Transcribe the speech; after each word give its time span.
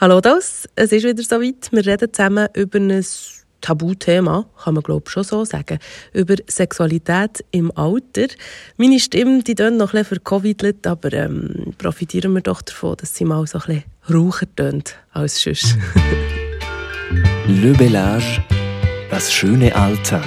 Hallo 0.00 0.20
das, 0.20 0.68
es 0.76 0.92
ist 0.92 1.04
wieder 1.04 1.24
soweit. 1.24 1.72
Wir 1.72 1.84
reden 1.84 2.12
zusammen 2.12 2.46
über 2.54 2.78
ein 2.78 3.04
Tabuthema, 3.60 4.46
kann 4.62 4.74
man 4.74 4.84
glaube 4.84 5.10
schon 5.10 5.24
so 5.24 5.44
sagen, 5.44 5.80
über 6.12 6.36
Sexualität 6.46 7.44
im 7.50 7.76
Alter. 7.76 8.28
Meine 8.76 9.00
Stimme, 9.00 9.42
die 9.42 9.56
tönt 9.56 9.76
noch 9.76 9.88
ein 9.88 9.98
bisschen 9.98 10.20
vercovidelt, 10.20 10.86
aber 10.86 11.12
ähm, 11.12 11.74
profitieren 11.78 12.32
wir 12.34 12.42
doch 12.42 12.62
davon, 12.62 12.94
dass 12.96 13.16
sie 13.16 13.24
mal 13.24 13.44
so 13.48 13.58
ein 13.58 13.82
bisschen 14.06 14.14
raucher 14.14 14.46
tönt 14.54 14.94
als 15.10 15.42
sonst. 15.42 15.76
Le 17.48 17.72
Bellage, 17.72 18.44
das 19.10 19.32
schöne 19.32 19.74
Alter. 19.74 20.22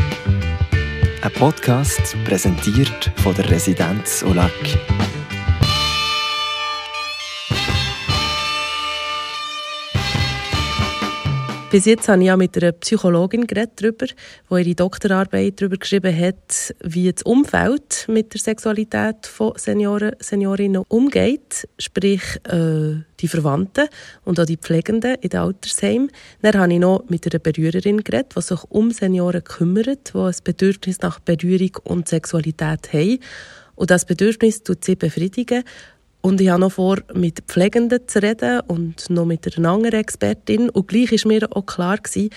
Ein 1.22 1.32
Podcast 1.32 2.18
präsentiert 2.26 3.10
von 3.24 3.34
der 3.36 3.50
Residenz 3.50 4.22
Olac. 4.24 4.52
Bis 11.72 11.86
jetzt 11.86 12.10
habe 12.10 12.20
ich 12.20 12.28
ja 12.28 12.36
mit 12.36 12.58
einer 12.58 12.74
Psychologin 12.74 13.48
geredet 13.48 13.82
darüber, 13.82 14.06
die 14.06 14.68
ihre 14.68 14.76
Doktorarbeit 14.76 15.62
darüber 15.62 15.78
geschrieben 15.78 16.14
hat, 16.14 16.76
wie 16.84 17.10
das 17.10 17.24
Umfeld 17.24 18.08
mit 18.10 18.34
der 18.34 18.42
Sexualität 18.42 19.26
von 19.26 19.54
Senioren, 19.56 20.12
Seniorinnen 20.20 20.84
umgeht, 20.90 21.70
sprich 21.80 22.22
äh, 22.44 22.96
die 23.22 23.28
Verwandten 23.30 23.88
und 24.26 24.38
auch 24.38 24.46
die 24.46 24.58
Pflegenden 24.58 25.16
in 25.22 25.30
den 25.30 25.40
Altersheimen. 25.40 26.12
Dann 26.42 26.60
habe 26.60 26.74
ich 26.74 26.80
noch 26.80 27.06
mit 27.08 27.26
einer 27.26 27.40
Berührerin 27.40 28.04
geredet, 28.04 28.34
die 28.36 28.42
sich 28.42 28.64
um 28.68 28.92
Senioren 28.92 29.42
kümmert, 29.42 30.14
die 30.14 30.18
ein 30.18 30.36
Bedürfnis 30.44 31.00
nach 31.00 31.22
Berührung 31.22 31.78
und 31.86 32.10
Sexualität 32.10 32.92
haben. 32.92 33.20
Und 33.76 33.92
das 33.92 34.04
Bedürfnis 34.04 34.64
tut 34.64 34.84
sie 34.84 34.98
befriedigen 34.98 35.64
und 36.22 36.40
ich 36.40 36.50
habe 36.50 36.62
noch 36.62 36.74
vor, 36.74 36.98
mit 37.14 37.40
Pflegenden 37.48 38.08
zu 38.08 38.22
reden 38.22 38.62
und 38.68 39.10
noch 39.10 39.26
mit 39.26 39.58
einer 39.58 39.70
anderen 39.70 40.00
Expertin. 40.00 40.70
Und 40.70 40.88
gleich 40.88 41.12
war 41.12 41.28
mir 41.28 41.48
auch 41.56 41.66
klar, 41.66 41.98
gewesen, 41.98 42.30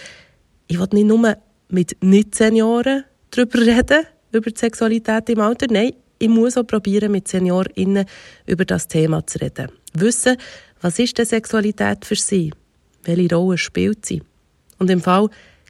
ich 0.67 0.79
will 0.79 0.89
nicht 0.93 1.07
nur 1.07 1.37
mit 1.69 1.97
Nicht-Senioren 2.03 3.05
darüber 3.31 3.61
reden, 3.61 4.07
über 4.33 4.51
die 4.51 4.59
Sexualität 4.59 5.29
im 5.29 5.41
Alter. 5.41 5.67
Nein, 5.71 5.93
ich 6.19 6.29
muss 6.29 6.57
auch 6.57 6.67
probieren, 6.67 7.13
mit 7.13 7.29
SeniorInnen 7.29 8.07
über 8.47 8.65
das 8.65 8.89
Thema 8.89 9.27
zu 9.27 9.39
reden. 9.41 9.69
Wissen, 9.93 10.37
was 10.81 10.99
ist 10.99 11.19
denn 11.19 11.27
Sexualität 11.27 12.05
für 12.05 12.17
sie? 12.17 12.53
Welche 13.05 13.35
Rolle 13.35 13.59
spielt 13.59 14.07
sie? 14.07 14.23
Und 14.79 14.91
im 14.91 15.03
Fall 15.03 15.29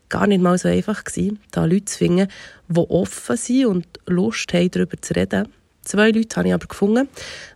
gar 0.08 0.26
nicht 0.28 0.40
mal 0.40 0.56
so 0.56 0.68
einfach 0.68 1.02
gewesen, 1.02 1.40
da 1.50 1.64
Leute 1.64 1.86
zu 1.86 1.98
finden, 1.98 2.28
die 2.68 2.78
offen 2.78 3.36
sind 3.36 3.66
und 3.66 3.86
Lust 4.06 4.52
haben, 4.52 4.70
darüber 4.70 5.00
zu 5.00 5.14
reden. 5.14 5.48
Zwei 5.84 6.10
Leute 6.10 6.36
habe 6.36 6.48
ich 6.48 6.54
aber 6.54 6.66
gefunden, 6.66 7.08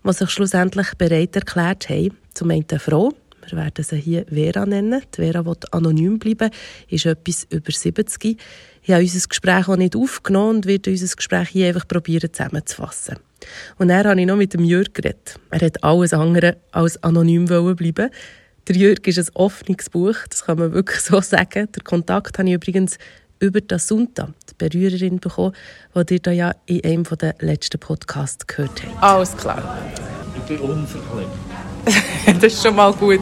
die 0.04 0.12
sich 0.12 0.30
schlussendlich 0.30 0.94
bereit 0.98 1.34
erklärt 1.34 1.88
haben. 1.88 2.16
Zum 2.34 2.50
einen 2.50 2.66
eine 2.70 2.78
Frau, 2.78 3.12
wir 3.46 3.58
werden 3.58 3.84
sie 3.84 3.96
hier 3.96 4.26
Vera 4.28 4.66
nennen. 4.66 5.02
Die 5.16 5.22
Vera 5.22 5.44
will 5.46 5.56
anonym 5.70 6.18
bleiben, 6.18 6.50
ist 6.88 7.06
etwas 7.06 7.46
über 7.50 7.72
70. 7.72 8.38
Ich 8.82 8.90
habe 8.90 9.02
unser 9.02 9.28
Gespräch 9.28 9.68
auch 9.68 9.76
nicht 9.76 9.96
aufgenommen 9.96 10.56
und 10.56 10.66
werde 10.66 10.90
unser 10.90 11.16
Gespräch 11.16 11.48
hier 11.48 11.68
einfach 11.68 11.88
probieren 11.88 12.32
zusammenzufassen. 12.32 13.16
Und 13.78 13.88
dann 13.88 14.06
habe 14.06 14.20
ich 14.20 14.26
noch 14.26 14.36
mit 14.36 14.52
dem 14.54 14.64
Jörg 14.64 14.92
geredet. 14.92 15.38
Er 15.50 15.60
hat 15.60 15.82
alles 15.82 16.12
andere 16.12 16.58
als 16.72 17.02
anonym 17.02 17.46
bleiben 17.46 18.10
Der 18.66 18.76
Jörg 18.76 19.06
ist 19.06 19.18
ein 19.18 19.34
offenes 19.34 19.88
Buch, 19.88 20.16
das 20.28 20.44
kann 20.44 20.58
man 20.58 20.72
wirklich 20.72 21.00
so 21.00 21.20
sagen. 21.20 21.68
Der 21.74 21.82
Kontakt 21.82 22.38
habe 22.38 22.48
ich 22.48 22.54
übrigens 22.54 22.98
über 23.40 23.60
das 23.60 23.88
Sunta, 23.88 24.28
die 24.50 24.54
Berührerin, 24.56 25.18
bekommen, 25.20 25.54
die 26.08 26.14
ihr 26.14 26.20
da 26.20 26.30
ja 26.30 26.52
in 26.66 26.84
einem 26.84 27.04
der 27.04 27.34
letzten 27.40 27.78
Podcasts 27.78 28.46
gehört 28.46 28.82
habt. 28.84 29.02
Alles 29.02 29.36
klar. 29.36 29.78
Ich 30.36 30.42
bin 30.42 30.58
unverklemmt. 30.58 31.28
das 32.26 32.52
ist 32.52 32.62
schon 32.62 32.76
mal 32.76 32.92
gut. 32.92 33.20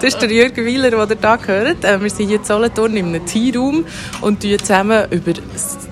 Das 0.00 0.04
ist 0.04 0.22
der 0.22 0.30
Jürgen 0.30 0.64
Wieler, 0.64 0.90
den 0.90 1.00
ihr 1.00 1.18
hier 1.18 1.46
hört. 1.46 1.84
Äh, 1.84 2.00
wir 2.00 2.10
sind 2.10 2.28
hier 2.28 2.38
in 2.38 2.44
Solothurn 2.44 2.96
in 2.96 3.06
einem 3.06 3.26
Teamraum 3.26 3.84
und 4.20 4.42
reden 4.42 4.58
zusammen 4.58 5.06
über 5.10 5.32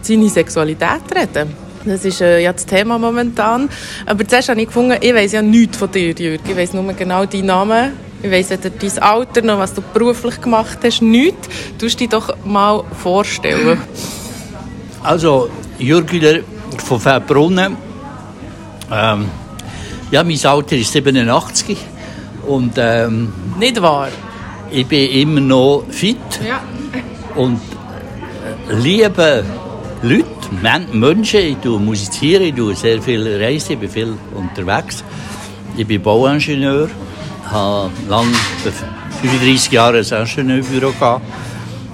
seine 0.02 0.28
Sexualität 0.28 1.02
reden. 1.14 1.64
Das 1.84 2.04
ist 2.04 2.20
äh, 2.20 2.40
ja 2.40 2.52
das 2.52 2.64
Thema 2.64 2.98
momentan. 2.98 3.68
Aber 4.06 4.26
zuerst 4.26 4.48
habe 4.48 4.60
ich 4.60 4.68
gefunden, 4.68 4.96
ich 5.00 5.14
weiss 5.14 5.32
ja 5.32 5.42
nichts 5.42 5.76
von 5.76 5.90
dir, 5.90 6.12
Jürgen. 6.12 6.48
Ich 6.48 6.56
weiss 6.56 6.72
nur 6.72 6.90
genau 6.94 7.26
deinen 7.26 7.46
Namen, 7.46 7.92
ich 8.24 8.30
weiss 8.30 8.48
weder 8.50 8.70
dein 8.70 8.98
Alter 9.00 9.42
noch, 9.42 9.58
was 9.58 9.74
du 9.74 9.82
beruflich 9.92 10.40
gemacht 10.40 10.78
hast, 10.82 11.02
nichts. 11.02 11.48
Du 11.78 11.86
dich 11.86 12.08
doch 12.08 12.34
mal 12.44 12.82
vorstellen. 13.02 13.78
Also, 15.02 15.50
Jürgen 15.78 16.42
von 16.78 16.98
Verbrunnen. 17.00 17.76
Ähm, 18.90 19.26
ja, 20.10 20.24
mein 20.24 20.38
Alter 20.44 20.76
ist 20.76 20.92
87 20.92 21.76
und 22.46 22.72
ähm, 22.78 23.32
Nicht 23.58 23.80
wahr? 23.82 24.08
ich 24.70 24.86
bin 24.86 25.10
immer 25.10 25.40
noch 25.40 25.84
fit 25.90 26.16
Ja. 26.46 26.62
und 27.34 27.60
äh, 28.68 28.74
liebe 28.74 29.44
Leute, 30.02 30.24
Men 30.62 30.86
Menschen. 30.92 31.40
Ich 31.40 31.56
tue 31.58 31.78
musizieren, 31.80 32.44
ich 32.44 32.54
tue 32.54 32.74
sehr 32.74 33.00
viel 33.02 33.26
reisen, 33.42 33.72
ich 33.72 33.78
bin 33.78 33.90
viel 33.90 34.14
unterwegs. 34.34 35.02
Ich 35.76 35.86
bin 35.86 36.00
Bauingenieur 36.02 36.88
habe 37.50 37.90
lange, 38.08 38.34
35 39.22 39.72
Jahre 39.72 39.98
ein 39.98 40.04
Ingenieurbüro 40.04 40.92
gehabt 40.92 41.22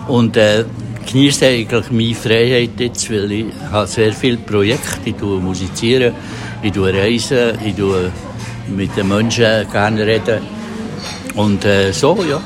und 0.09 0.37
äh, 0.37 0.65
genieße 1.11 1.47
eigentlich 1.47 1.91
meine 1.91 2.15
Freiheit 2.15 2.79
jetzt, 2.79 3.11
weil 3.11 3.31
ich 3.33 3.47
habe 3.71 3.87
sehr 3.87 4.13
viele 4.13 4.37
Projekte, 4.37 4.99
ich 5.05 5.15
tue 5.17 5.41
musizieren, 5.41 6.15
ich 6.63 6.73
tue 6.73 6.93
reisen, 6.93 7.59
ich 7.65 7.75
tue 7.75 8.11
mit 8.69 8.97
den 8.97 9.09
Menschen 9.09 9.71
gerne 9.71 10.07
reden 10.07 10.41
und 11.35 11.65
äh, 11.65 11.93
so, 11.93 12.23
ja. 12.29 12.41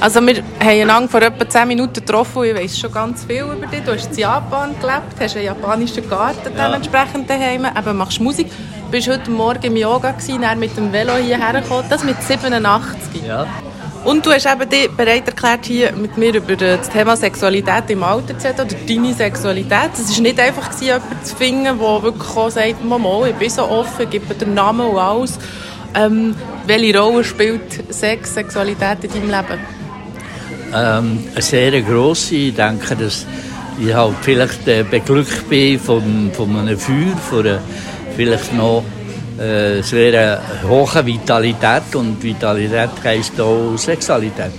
Also 0.00 0.20
wir 0.20 0.36
haben 0.36 0.68
einander 0.82 1.08
vor 1.08 1.22
etwa 1.22 1.48
10 1.48 1.68
Minuten 1.68 1.94
getroffen 1.94 2.38
und 2.38 2.46
ich 2.46 2.54
weiss 2.54 2.78
schon 2.78 2.92
ganz 2.92 3.24
viel 3.24 3.44
über 3.44 3.66
dich. 3.66 3.80
Du 3.84 3.92
hast 3.92 4.10
in 4.12 4.18
Japan 4.18 4.74
gelebt, 4.78 5.18
hast 5.18 5.36
einen 5.36 5.46
japanischen 5.46 6.06
Garten 6.10 6.50
Ja. 6.54 6.66
dementsprechend 6.68 7.30
daheim, 7.30 7.64
eben 7.64 7.96
machst 7.96 8.20
Musik. 8.20 8.48
Du 8.90 8.92
warst 8.92 9.08
heute 9.08 9.30
Morgen 9.30 9.62
im 9.64 9.76
Yoga, 9.76 10.12
gewesen, 10.12 10.42
dann 10.42 10.58
mit 10.58 10.76
dem 10.76 10.92
Velo 10.92 11.14
hierher 11.16 11.60
gekommen, 11.60 11.84
das 11.90 12.04
mit 12.04 12.22
87. 12.22 13.22
ja. 13.26 13.46
Und 14.04 14.24
du 14.26 14.30
hast 14.30 14.46
eben 14.46 14.68
dich 14.68 14.90
bereit 14.90 15.26
erklärt, 15.26 15.64
hier 15.64 15.92
mit 15.92 16.16
mir 16.18 16.34
über 16.34 16.56
das 16.56 16.90
Thema 16.90 17.16
Sexualität 17.16 17.84
im 17.88 18.02
Alter 18.02 18.38
zu 18.38 18.48
reden, 18.48 18.60
oder 18.60 18.76
deine 18.86 19.14
Sexualität. 19.14 19.90
Es 19.94 20.14
war 20.14 20.22
nicht 20.22 20.38
einfach, 20.38 20.68
gewesen, 20.68 20.84
jemanden 20.84 21.24
zu 21.24 21.36
finden, 21.36 21.78
der 21.78 22.02
wirklich 22.02 22.36
auch 22.36 22.50
sagt, 22.50 22.84
Mama, 22.84 23.26
ich 23.26 23.34
bin 23.34 23.50
so 23.50 23.62
offen, 23.62 24.08
gebe 24.10 24.26
dir 24.34 24.44
den 24.44 24.54
Namen 24.54 24.86
und 24.86 24.98
alles. 24.98 25.38
Ähm, 25.94 26.34
welche 26.66 26.98
Rolle 26.98 27.24
spielt 27.24 27.94
Sex, 27.94 28.34
Sexualität 28.34 29.04
in 29.04 29.10
deinem 29.10 29.30
Leben? 29.30 29.60
ähm, 30.74 31.24
eine 31.32 31.42
sehr 31.42 31.82
grosse. 31.82 32.34
Ich 32.34 32.54
denke, 32.54 32.96
dass 32.96 33.26
ich 33.78 33.94
halt 33.94 34.14
vielleicht 34.22 34.66
äh, 34.68 34.84
beglückt 34.88 35.48
bin 35.48 35.78
von, 35.78 36.30
von 36.32 36.56
einem 36.56 36.78
Feuer, 36.78 37.16
von 37.30 37.46
einer 37.46 37.60
vielleicht 38.16 38.52
noch 38.52 38.84
äh, 39.38 39.82
sehr 39.82 40.40
hohen 40.68 41.06
Vitalität. 41.06 41.94
Und 41.94 42.22
Vitalität 42.22 42.90
heisst 43.02 43.40
auch 43.40 43.76
Sexualität. 43.76 44.52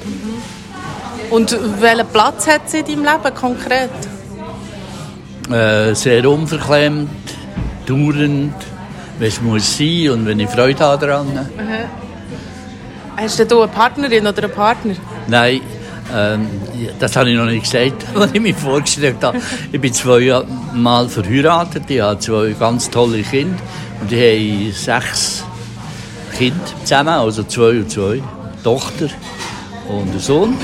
Und 1.30 1.58
welchen 1.82 2.08
Platz 2.08 2.48
hat 2.48 2.70
sie 2.70 2.80
in 2.80 2.86
deinem 2.86 3.04
Leben 3.04 3.36
konkret? 3.36 3.90
Äh, 5.52 5.94
sehr 5.94 6.28
unverklemmt, 6.30 7.10
dauernd, 7.86 8.54
wenn 9.20 9.28
es 9.28 9.42
muss 9.42 9.78
sein 9.78 10.10
und 10.10 10.26
wenn 10.26 10.40
ich 10.40 10.50
Freude 10.50 10.80
habe 10.80 11.06
daran. 11.06 11.50
Hast 13.18 13.40
du 13.40 13.62
eine 13.62 13.68
Partnerin 13.72 14.28
oder 14.28 14.44
einen 14.44 14.52
Partner? 14.52 14.96
Nein, 15.28 15.62
ähm, 16.14 16.48
das 17.00 17.16
habe 17.16 17.30
ich 17.32 17.38
noch 17.38 17.46
nicht 17.46 17.64
gesagt, 17.64 18.06
was 18.14 18.32
ich 18.34 18.42
mir 18.42 18.54
vorgestellt 18.56 19.18
habe. 19.24 19.40
Ich 19.72 19.80
bin 19.82 19.94
zweimal 19.94 21.08
verheiratet, 21.10 21.84
ich 21.88 22.02
habe 22.02 22.20
zwei 22.20 22.56
ganz 22.60 22.90
tolle 22.90 23.22
Kinder 23.24 23.58
und 24.02 24.12
ich 24.12 24.20
habe 24.20 25.02
sechs 25.02 25.44
Kinder 26.38 26.60
zusammen, 26.84 27.10
also 27.10 27.44
zwei 27.44 27.70
und 27.80 27.90
zwei, 27.90 28.14
eine 28.14 28.22
Tochter 28.64 29.08
und 29.88 30.10
einen 30.12 30.20
Sohn. 30.20 30.58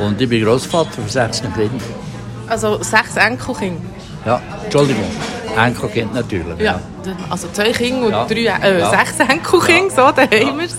Und 0.00 0.20
ich 0.20 0.28
bin 0.28 0.44
Großvater 0.44 0.90
von 0.92 1.08
sechs 1.08 1.40
Kindern. 1.40 1.70
Also 2.48 2.82
sechs 2.82 3.16
Enkelkinder. 3.16 3.80
Ja, 4.24 4.40
Entschuldigung, 4.64 5.04
Enkelkind 5.56 6.14
natürlich. 6.14 6.58
Ja. 6.60 6.80
Also 7.30 7.48
zwei 7.52 7.72
Kinder 7.72 8.06
und 8.06 8.12
Ja. 8.12 8.24
drei, 8.24 8.68
äh, 8.68 8.80
Ja. 8.80 8.90
sechs 8.90 9.18
Enkelkinder, 9.20 9.90
so, 9.90 10.12
da 10.12 10.22
haben 10.22 10.58
wir 10.58 10.66
es. 10.66 10.76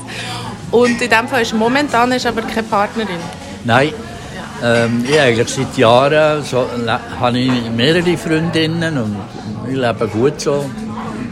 Und 0.71 1.01
in 1.01 1.09
dem 1.09 1.27
Fall 1.27 1.41
ist 1.43 1.53
momentan 1.53 2.11
ist 2.11 2.25
aber 2.25 2.41
keine 2.41 2.63
Partnerin. 2.63 3.17
Nein, 3.63 3.91
ähm, 4.63 5.05
ich 5.07 5.19
eigentlich 5.19 5.49
seit 5.49 5.77
Jahren 5.77 6.43
so, 6.43 6.65
habe 7.19 7.39
ich 7.39 7.69
mehrere 7.75 8.17
Freundinnen 8.17 8.97
und 8.97 9.15
ich 9.69 9.75
lebe 9.75 10.07
gut 10.07 10.39
so. 10.39 10.69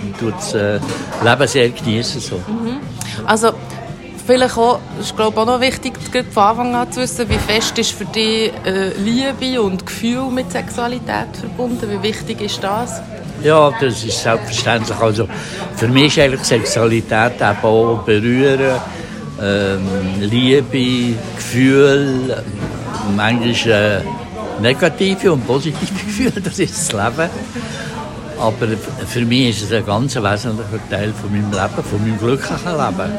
Ich 0.07 0.19
tue 0.19 0.31
das 0.31 0.53
äh, 0.53 0.79
Leben 1.23 1.47
sehr 1.47 1.69
genießen 1.69 2.21
so. 2.21 2.41
Also 3.25 3.51
vielleicht 4.25 4.57
auch, 4.57 4.79
ist 4.99 5.15
glaube 5.15 5.39
auch 5.39 5.45
noch 5.45 5.61
wichtig, 5.61 5.93
von 6.31 6.43
Anfang 6.43 6.75
an 6.75 6.91
zu 6.91 7.01
wissen, 7.01 7.27
wie 7.29 7.37
fest 7.37 7.77
ist 7.79 7.91
für 7.91 8.05
dich 8.05 8.51
äh, 8.65 8.89
Liebe 8.97 9.61
und 9.61 9.85
Gefühl 9.85 10.29
mit 10.31 10.51
Sexualität 10.51 11.35
verbunden? 11.39 11.89
Wie 11.89 12.01
wichtig 12.03 12.41
ist 12.41 12.63
das? 12.63 13.01
Ja, 13.43 13.71
das 13.79 14.03
ist 14.03 14.21
selbstverständlich. 14.21 14.97
Also 14.97 15.27
für 15.75 15.87
mich 15.87 16.17
ist 16.17 16.23
eigentlich 16.23 16.43
Sexualität 16.43 17.33
eben 17.35 17.63
auch 17.63 18.01
berühren 18.05 18.79
ähm, 19.41 19.87
Liebe, 20.21 21.17
Gefühl, 21.35 22.43
manchmal 23.15 24.03
äh, 24.05 24.61
negative 24.61 25.33
und 25.33 25.45
positive 25.45 25.93
Gefühle, 26.05 26.41
das 26.41 26.59
ist 26.59 26.77
das 26.77 26.91
Leben. 26.91 27.29
Aber 28.39 28.67
für 29.07 29.21
mich 29.21 29.49
ist 29.49 29.63
es 29.63 29.71
ein 29.71 29.85
ganz 29.85 30.15
wesentlicher 30.15 30.89
Teil 30.89 31.13
von 31.13 31.31
meinem 31.31 31.51
Leben, 31.51 31.83
von 31.89 32.01
meinem 32.01 32.17
glücklichen 32.19 32.71
Leben. 32.71 33.11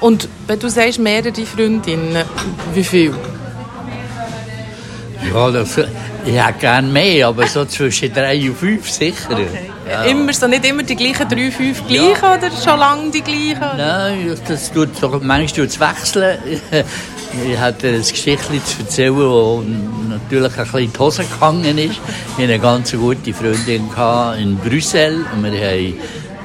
Und 0.00 0.28
wenn 0.48 0.58
du 0.58 0.68
sagst, 0.68 0.98
mehrere 0.98 1.32
Freundinnen, 1.46 2.24
wie 2.74 2.84
viel? 2.84 3.14
Ja, 5.32 5.50
das, 5.50 5.78
ich 6.24 6.34
hätte 6.34 6.58
gerne 6.58 6.88
mehr, 6.88 7.28
aber 7.28 7.46
so 7.46 7.64
zwischen 7.64 8.12
drei 8.12 8.48
und 8.48 8.58
fünf 8.58 8.90
sicher. 8.90 9.30
Okay. 9.30 9.46
Ja. 9.88 10.02
Immer 10.04 10.32
so, 10.32 10.46
nicht 10.48 10.64
immer 10.64 10.82
die 10.82 10.96
gleichen 10.96 11.28
drei, 11.28 11.50
fünf 11.50 11.86
gleichen 11.86 12.22
ja. 12.22 12.34
oder 12.34 12.50
schon 12.50 12.78
lange 12.78 13.10
die 13.10 13.20
gleichen? 13.20 13.76
Nein, 13.76 14.36
das 14.48 14.72
tut 14.72 14.90
manchmal 15.22 15.46
tut 15.46 15.80
wechseln. 15.80 16.38
Ich 17.34 17.58
hatte 17.58 17.88
ein 17.88 18.00
Geschichtchen 18.00 18.64
zu 18.64 18.80
erzählen, 18.80 19.16
das 19.16 20.18
natürlich 20.20 20.58
ein 20.58 20.64
bisschen 20.64 20.80
in 20.80 20.92
die 20.92 20.98
Hose 20.98 21.24
gegangen 21.24 21.78
ist. 21.78 21.92
Ich 21.92 21.98
hatte 22.32 22.42
eine 22.42 22.58
ganz 22.58 22.92
gute 22.92 23.32
Freundin 23.32 23.88
in 24.38 24.58
Brüssel 24.58 25.24
und 25.34 25.44
wir 25.44 25.52
haben 25.52 25.94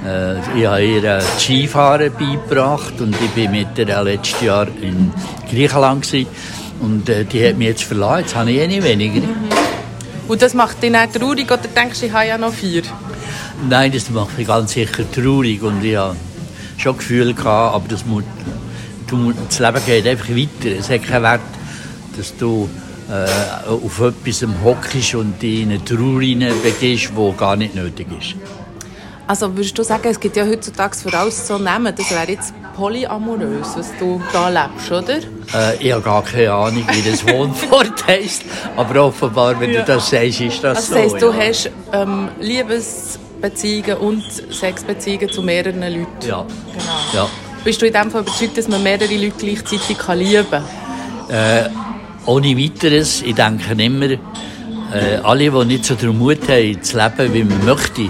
äh, 0.06 0.39
ich 0.57 0.66
habe 0.66 0.86
ihr 0.86 1.22
Skifahren 1.39 2.12
beigebracht 2.13 3.01
und 3.01 3.16
ich 3.16 3.44
war 3.44 3.51
mit 3.51 3.78
ihr 3.78 4.04
letztes 4.04 4.42
Jahr 4.42 4.68
in 4.81 5.12
Griechenland 5.50 6.04
gewesen. 6.04 6.28
und 6.80 7.10
äh, 7.10 7.25
die 7.25 7.45
hat 7.45 7.57
mich 7.57 7.68
jetzt 7.68 7.84
verlassen, 7.84 8.22
jetzt 8.22 8.36
habe 8.36 8.51
ich 8.51 8.60
eh 8.60 8.68
nicht 8.68 8.84
weniger. 8.84 9.22
Mhm. 9.22 9.50
Und 10.28 10.42
das 10.42 10.54
macht 10.54 10.81
dich 10.84 10.92
nicht 10.92 11.13
traurig 11.13 11.51
oder 11.51 11.68
denkst 11.75 12.00
du, 12.00 12.06
ich 12.06 12.12
habe 12.12 12.28
ja 12.28 12.38
noch 12.38 12.54
vier? 12.54 12.84
Nein, 13.68 13.92
das 13.92 14.10
macht 14.10 14.38
mich 14.38 14.48
ganz 14.48 14.74
sicher 14.74 15.04
traurig 15.12 15.62
und 15.63 15.84
ich 15.84 15.95
habe 15.95 16.16
schon 16.78 16.98
Gefühle 16.98 17.34
gehabt, 17.34 17.75
aber 17.75 17.88
das, 17.88 18.06
muss, 18.06 18.24
du, 19.07 19.33
das 19.48 19.59
Leben 19.59 19.86
geht 19.86 20.07
einfach 20.07 20.30
weiter. 20.30 20.77
Es 20.80 20.89
hat 20.89 21.04
keinen 21.04 21.24
Wert, 21.24 21.42
dass 22.18 22.36
du 22.38 22.69
äh, 23.09 23.69
auf 23.69 24.01
etwas 24.01 24.45
hockst 24.63 25.15
und 25.15 25.42
dich 25.42 25.62
in 25.62 25.71
eine 25.71 25.83
Trauer 25.83 26.19
begehst, 26.63 27.12
die 27.18 27.38
gar 27.38 27.56
nicht 27.56 27.75
nötig 27.75 28.07
ist. 28.19 28.36
Also 29.27 29.54
würdest 29.54 29.77
du 29.77 29.83
sagen, 29.83 30.07
es 30.07 30.19
gibt 30.19 30.38
ja 30.38 30.45
heutzutage 30.45 30.95
für 30.95 31.13
alles 31.13 31.45
so 31.45 31.57
Namen, 31.57 31.94
das 31.94 32.09
wäre 32.12 32.31
jetzt 32.31 32.54
polyamorös, 32.77 33.75
was 33.75 33.92
du 34.00 34.21
da 34.31 34.48
lebst, 34.48 34.89
oder? 34.89 35.18
Äh, 35.53 35.83
ich 35.83 35.92
habe 35.92 36.01
gar 36.01 36.24
keine 36.24 36.53
Ahnung, 36.53 36.86
wie 36.89 37.10
das 37.10 37.27
Wohnwort 37.27 38.07
heisst, 38.07 38.44
aber 38.77 39.03
offenbar, 39.03 39.60
wenn 39.60 39.74
ja. 39.74 39.81
du 39.81 39.94
das 39.94 40.10
sagst, 40.10 40.39
ist 40.39 40.63
das 40.63 40.89
also, 40.89 40.94
so. 41.19 41.31
Das 41.31 41.36
heisst, 41.36 41.68
du 41.68 41.71
ja. 41.71 41.77
hast 41.77 42.06
ähm, 42.07 42.30
Liebesbeziehungen 42.39 43.98
und 43.98 44.24
Sexbeziehungen 44.53 45.30
zu 45.30 45.44
mehreren 45.44 45.81
Leuten? 45.81 46.07
Ja. 46.25 46.45
Genau. 46.74 47.13
Ja. 47.13 47.30
Bist 47.63 47.81
du 47.81 47.88
in 47.88 47.94
dem 47.94 48.12
Fall 48.12 48.21
überzeugt, 48.21 48.57
dass 48.57 48.68
man 48.68 48.81
mehrere 48.83 49.13
Leute 49.15 49.38
gleichzeitig 49.38 49.98
lieben 50.15 50.45
kann? 50.50 50.63
Äh, 51.30 51.69
ohne 52.25 52.57
weiteres. 52.57 53.21
Ich 53.21 53.36
denke 53.36 53.74
immer, 53.81 54.12
äh, 54.12 55.18
alle, 55.24 55.51
die 55.51 55.65
nicht 55.65 55.86
so 55.86 55.95
den 55.95 56.18
Mut 56.18 56.48
haben, 56.48 56.81
zu 56.81 56.98
leben, 56.98 57.33
wie 57.33 57.44
man 57.44 57.65
möchte, 57.65 58.09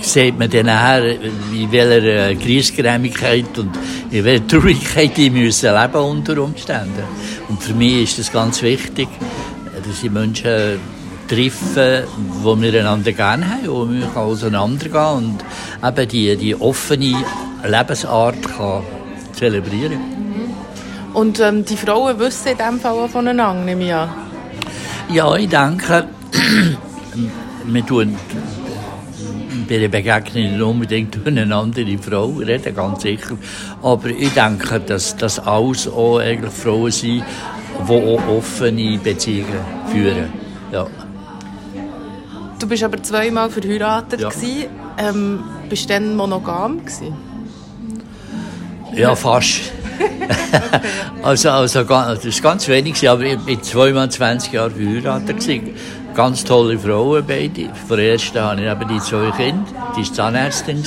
sieht 0.00 0.38
man 0.38 0.50
dann 0.50 0.66
nachher, 0.66 1.20
in 1.20 1.72
welcher 1.72 2.30
äh, 2.30 3.44
und 3.56 3.70
in 4.10 4.24
welcher 4.24 4.46
Traurigkeit 4.46 5.16
die 5.16 5.30
müssen 5.30 5.74
leben 5.74 5.94
unter 5.94 6.42
Umständen. 6.42 7.04
Und 7.48 7.62
für 7.62 7.74
mich 7.74 8.04
ist 8.04 8.18
das 8.18 8.32
ganz 8.32 8.62
wichtig, 8.62 9.08
dass 9.86 10.00
die 10.00 10.10
Menschen 10.10 10.78
treffen, 11.28 12.04
die 12.42 12.62
wir 12.62 12.80
einander 12.80 13.12
gerne 13.12 13.48
haben, 13.48 13.68
wo 13.68 13.88
wir 13.88 14.16
auseinandergehen 14.16 15.16
und 15.16 15.44
eben 15.82 16.08
die, 16.08 16.36
die 16.36 16.54
offene 16.54 17.24
Lebensart 17.64 18.42
kann 18.42 18.82
zelebrieren 19.32 19.98
Und 21.12 21.40
ähm, 21.40 21.64
die 21.64 21.76
Frauen 21.76 22.18
wissen 22.18 22.48
in 22.48 22.58
diesem 22.58 22.80
Fall 22.80 22.92
auch 22.92 23.08
voneinander, 23.08 23.64
nehme 23.64 23.84
ich 23.84 23.94
an? 23.94 24.10
Ja, 25.10 25.34
ich 25.36 25.48
denke, 25.48 26.08
wir 27.64 27.86
tun 27.86 28.16
bei 29.68 29.78
der 29.78 29.88
Begegnung 29.88 30.42
nicht 30.42 30.62
unbedingt 30.62 31.16
über 31.16 31.28
eine 31.28 31.54
andere 31.54 31.96
Frau 31.98 32.26
reden, 32.26 32.74
ganz 32.74 33.02
sicher. 33.02 33.36
Aber 33.82 34.08
ich 34.08 34.32
denke, 34.34 34.80
dass 34.80 35.16
das 35.16 35.38
alles 35.38 35.88
auch 35.88 36.18
eigentlich 36.18 36.52
Frauen 36.52 36.90
sind, 36.90 37.24
die 37.88 37.92
auch 37.92 38.28
offene 38.28 38.98
Beziehungen 38.98 39.64
führen. 39.90 40.32
Ja. 40.72 40.86
Du 42.58 42.68
bist 42.68 42.82
aber 42.82 43.02
zweimal 43.02 43.50
verheiratet. 43.50 44.20
Ja. 44.20 44.30
Ähm, 44.98 45.42
bist 45.68 45.84
du 45.84 45.94
dann 45.94 46.16
monogam? 46.16 46.78
Gewesen? 46.78 47.14
Ja, 48.94 49.14
fast. 49.14 49.72
also, 51.22 51.50
also, 51.50 51.82
das 51.82 51.90
war 51.90 52.16
ganz 52.42 52.68
wenig, 52.68 53.08
aber 53.08 53.24
ich 53.24 53.38
war 53.46 53.62
zweimal 53.62 54.10
20 54.10 54.52
Jahre 54.52 54.70
verheiratet. 54.70 55.40
Gewesen. 55.40 55.74
Ganz 56.14 56.44
tolle 56.44 56.78
Frauen 56.78 57.24
beide. 57.26 57.70
Von 57.88 57.96
der 57.96 58.12
ersten 58.12 58.40
habe 58.40 58.60
ich 58.60 58.70
eben 58.70 58.88
die 58.88 59.00
zwei 59.00 59.30
Kinder. 59.32 59.64
Die 59.96 60.00
war 60.00 60.12
Zahnärztin. 60.12 60.84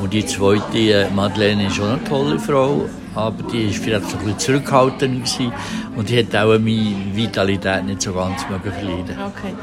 Und 0.00 0.12
die 0.12 0.24
zweite, 0.24 0.78
äh, 0.78 1.10
Madeleine, 1.10 1.66
ist 1.66 1.80
auch 1.80 1.88
eine 1.88 2.04
tolle 2.04 2.38
Frau. 2.38 2.88
Aber 3.18 3.42
die 3.50 3.66
war 3.66 3.72
vielleicht 3.72 4.04
ein 4.04 4.18
bisschen 4.18 4.38
zurückhaltend. 4.38 5.24
Gewesen. 5.24 5.52
Und 5.96 6.08
die 6.08 6.20
hat 6.20 6.36
auch 6.36 6.56
meine 6.58 6.94
Vitalität 7.14 7.84
nicht 7.84 8.02
so 8.02 8.12
ganz 8.12 8.42
verleiden. 8.44 9.16
Okay. 9.30 9.54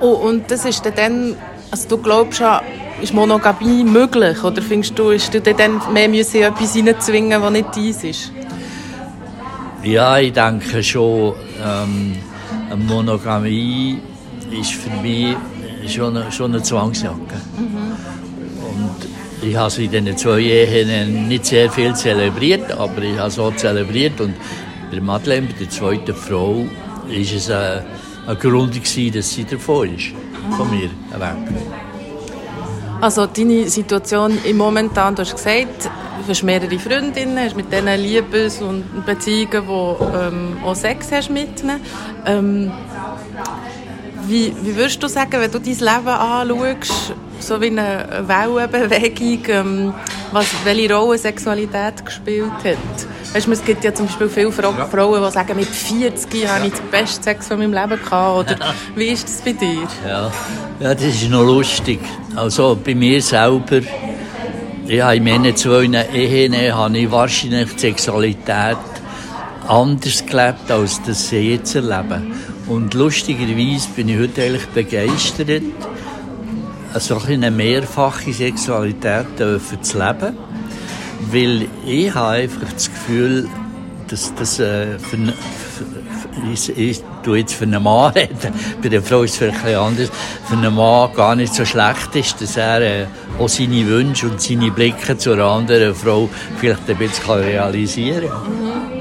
Oh, 0.00 0.28
und 0.28 0.50
das 0.50 0.66
ist 0.66 0.84
dann, 0.84 1.34
also 1.70 1.88
du 1.88 1.96
glaubst 1.96 2.40
ja, 2.40 2.62
ist 3.00 3.14
Monogamie 3.14 3.84
möglich? 3.84 4.44
Oder 4.44 4.60
findest 4.60 4.98
du, 4.98 5.10
ist 5.10 5.32
du 5.32 5.40
dann 5.40 5.80
mehr 5.94 6.10
müssen 6.10 6.42
etwas 6.42 6.74
hineinzwingen, 6.74 7.40
was 7.40 7.50
nicht 7.50 7.74
deins 7.74 8.04
ist? 8.04 8.32
Ja, 9.82 10.18
ich 10.18 10.34
denke 10.34 10.82
schon, 10.82 11.32
ähm, 11.64 12.16
Monogamie 12.86 13.98
ist 14.50 14.72
für 14.72 14.90
mich 15.00 15.36
schon 15.86 16.18
eine, 16.18 16.30
schon 16.30 16.52
eine 16.52 16.62
Zwangsjacke. 16.62 17.40
Mhm. 17.56 17.96
Und 18.68 19.19
ich 19.42 19.56
habe 19.56 19.82
in 19.82 19.90
diesen 19.90 20.16
zwei 20.16 20.40
Ehen 20.40 21.28
nicht 21.28 21.46
sehr 21.46 21.70
viel 21.70 21.94
zelebriert, 21.94 22.72
aber 22.72 23.02
ich 23.02 23.18
habe 23.18 23.42
auch 23.42 23.56
zelebriert. 23.56 24.20
Und 24.20 24.34
bei 24.90 25.00
Madeleine, 25.00 25.46
bei 25.46 25.58
der 25.60 25.70
zweiten 25.70 26.14
Frau, 26.14 26.66
war 27.06 27.16
es 27.16 27.50
ein, 27.50 27.82
ein 28.26 28.38
Grund, 28.38 28.74
gewesen, 28.74 29.12
dass 29.14 29.30
sie 29.30 29.44
davon 29.44 29.94
ist, 29.94 30.12
von 30.56 30.70
mir 30.70 30.90
weg. 31.18 31.54
Also 33.00 33.26
deine 33.26 33.68
Situation 33.70 34.38
im 34.44 34.58
Momentan, 34.58 35.14
du 35.14 35.22
hast 35.22 35.34
gesagt, 35.34 35.84
du 35.84 36.28
hast 36.28 36.42
mehrere 36.42 36.78
Freundinnen, 36.78 37.38
hast 37.38 37.56
mit 37.56 37.72
denen 37.72 37.98
Liebes- 37.98 38.60
und 38.60 39.06
Beziehungen, 39.06 39.62
die 39.66 40.18
ähm, 40.18 40.56
auch 40.62 40.74
Sex 40.74 41.10
hast 41.10 41.30
mit 41.30 41.62
ihnen. 41.62 41.80
Ähm, 42.26 42.70
wie, 44.26 44.54
wie 44.62 44.76
würdest 44.76 45.02
du 45.02 45.08
sagen, 45.08 45.32
wenn 45.32 45.50
du 45.50 45.58
dein 45.58 45.74
Leben 45.74 46.08
anschaust, 46.08 47.14
so 47.40 47.60
wie 47.60 47.66
eine 47.66 48.24
Wellenbewegung, 48.26 49.42
ähm, 49.48 49.94
was, 50.32 50.46
welche 50.64 50.94
Rolle 50.94 51.18
Sexualität 51.18 52.04
gespielt 52.04 52.52
hat? 52.64 53.34
Weißt 53.34 53.46
du, 53.46 53.52
es 53.52 53.64
gibt 53.64 53.84
ja 53.84 53.94
zum 53.94 54.06
Beispiel 54.06 54.28
viele 54.28 54.52
Fra 54.52 54.74
ja. 54.76 54.86
Frauen, 54.86 55.22
die 55.22 55.30
sagen, 55.30 55.56
mit 55.56 55.68
40 55.68 56.34
Jahren 56.34 56.56
habe 56.56 56.66
ich 56.66 56.74
den 56.74 56.90
besten 56.90 57.22
Sex 57.22 57.48
von 57.48 57.58
meinem 57.58 57.72
Leben 57.72 58.02
gehabt. 58.02 58.50
Oder 58.50 58.58
ja. 58.58 58.74
wie 58.96 59.06
ist 59.06 59.24
das 59.24 59.40
bei 59.42 59.52
dir? 59.52 59.86
Ja. 60.06 60.32
ja, 60.80 60.94
das 60.94 61.04
ist 61.04 61.30
noch 61.30 61.44
lustig. 61.44 62.00
Also 62.34 62.76
bei 62.82 62.94
mir 62.94 63.22
selber, 63.22 63.80
ich 64.86 65.00
habe 65.00 65.16
in 65.16 65.24
meinen 65.24 65.54
zwei 65.56 65.84
Ehen 65.84 66.74
habe 66.74 66.98
ich 66.98 67.10
wahrscheinlich 67.10 67.72
die 67.74 67.78
Sexualität 67.78 68.78
anders 69.68 70.26
gelebt, 70.26 70.70
als 70.70 71.00
das 71.02 71.28
sie 71.28 71.52
jetzt 71.52 71.76
erleben. 71.76 72.34
Und 72.70 72.94
lustigerweise 72.94 73.88
bin 73.96 74.08
ich 74.08 74.16
heute 74.16 74.44
eigentlich 74.44 74.66
begeistert, 74.66 75.64
also 76.94 77.20
eine 77.26 77.50
mehrfache 77.50 78.32
Sexualität 78.32 79.26
zu 79.82 79.98
leben. 79.98 80.36
Weil 81.32 81.66
ich 81.84 82.14
habe 82.14 82.28
einfach 82.28 82.72
das 82.72 82.88
Gefühl, 82.88 83.48
dass 84.06 84.32
das 84.36 84.60
äh, 84.60 85.00
für, 85.00 85.16
für, 85.16 86.52
ich, 86.52 86.78
ich 86.78 87.02
tue 87.24 87.38
jetzt 87.38 87.54
für 87.54 87.64
einen 87.64 87.82
Mann 87.82 88.12
reden, 88.14 88.54
bei 88.80 88.88
der 88.88 89.02
Frau 89.02 89.24
ist 89.24 89.32
es 89.32 89.38
vielleicht 89.38 89.64
ein 89.64 89.74
anders, 89.74 90.08
für 90.46 90.54
einen 90.54 90.72
Mann 90.72 91.12
gar 91.14 91.34
nicht 91.34 91.52
so 91.52 91.64
schlecht 91.64 92.14
ist, 92.14 92.40
dass 92.40 92.56
er 92.56 92.80
äh, 92.82 93.06
auch 93.40 93.48
seine 93.48 93.84
Wünsche 93.88 94.28
und 94.28 94.40
seine 94.40 94.70
Blicke 94.70 95.18
zu 95.18 95.32
einer 95.32 95.46
anderen 95.46 95.92
Frau 95.92 96.30
vielleicht 96.60 96.88
ein 96.88 96.96
bisschen 96.98 97.34
realisieren 97.34 98.28
kann. 98.28 98.99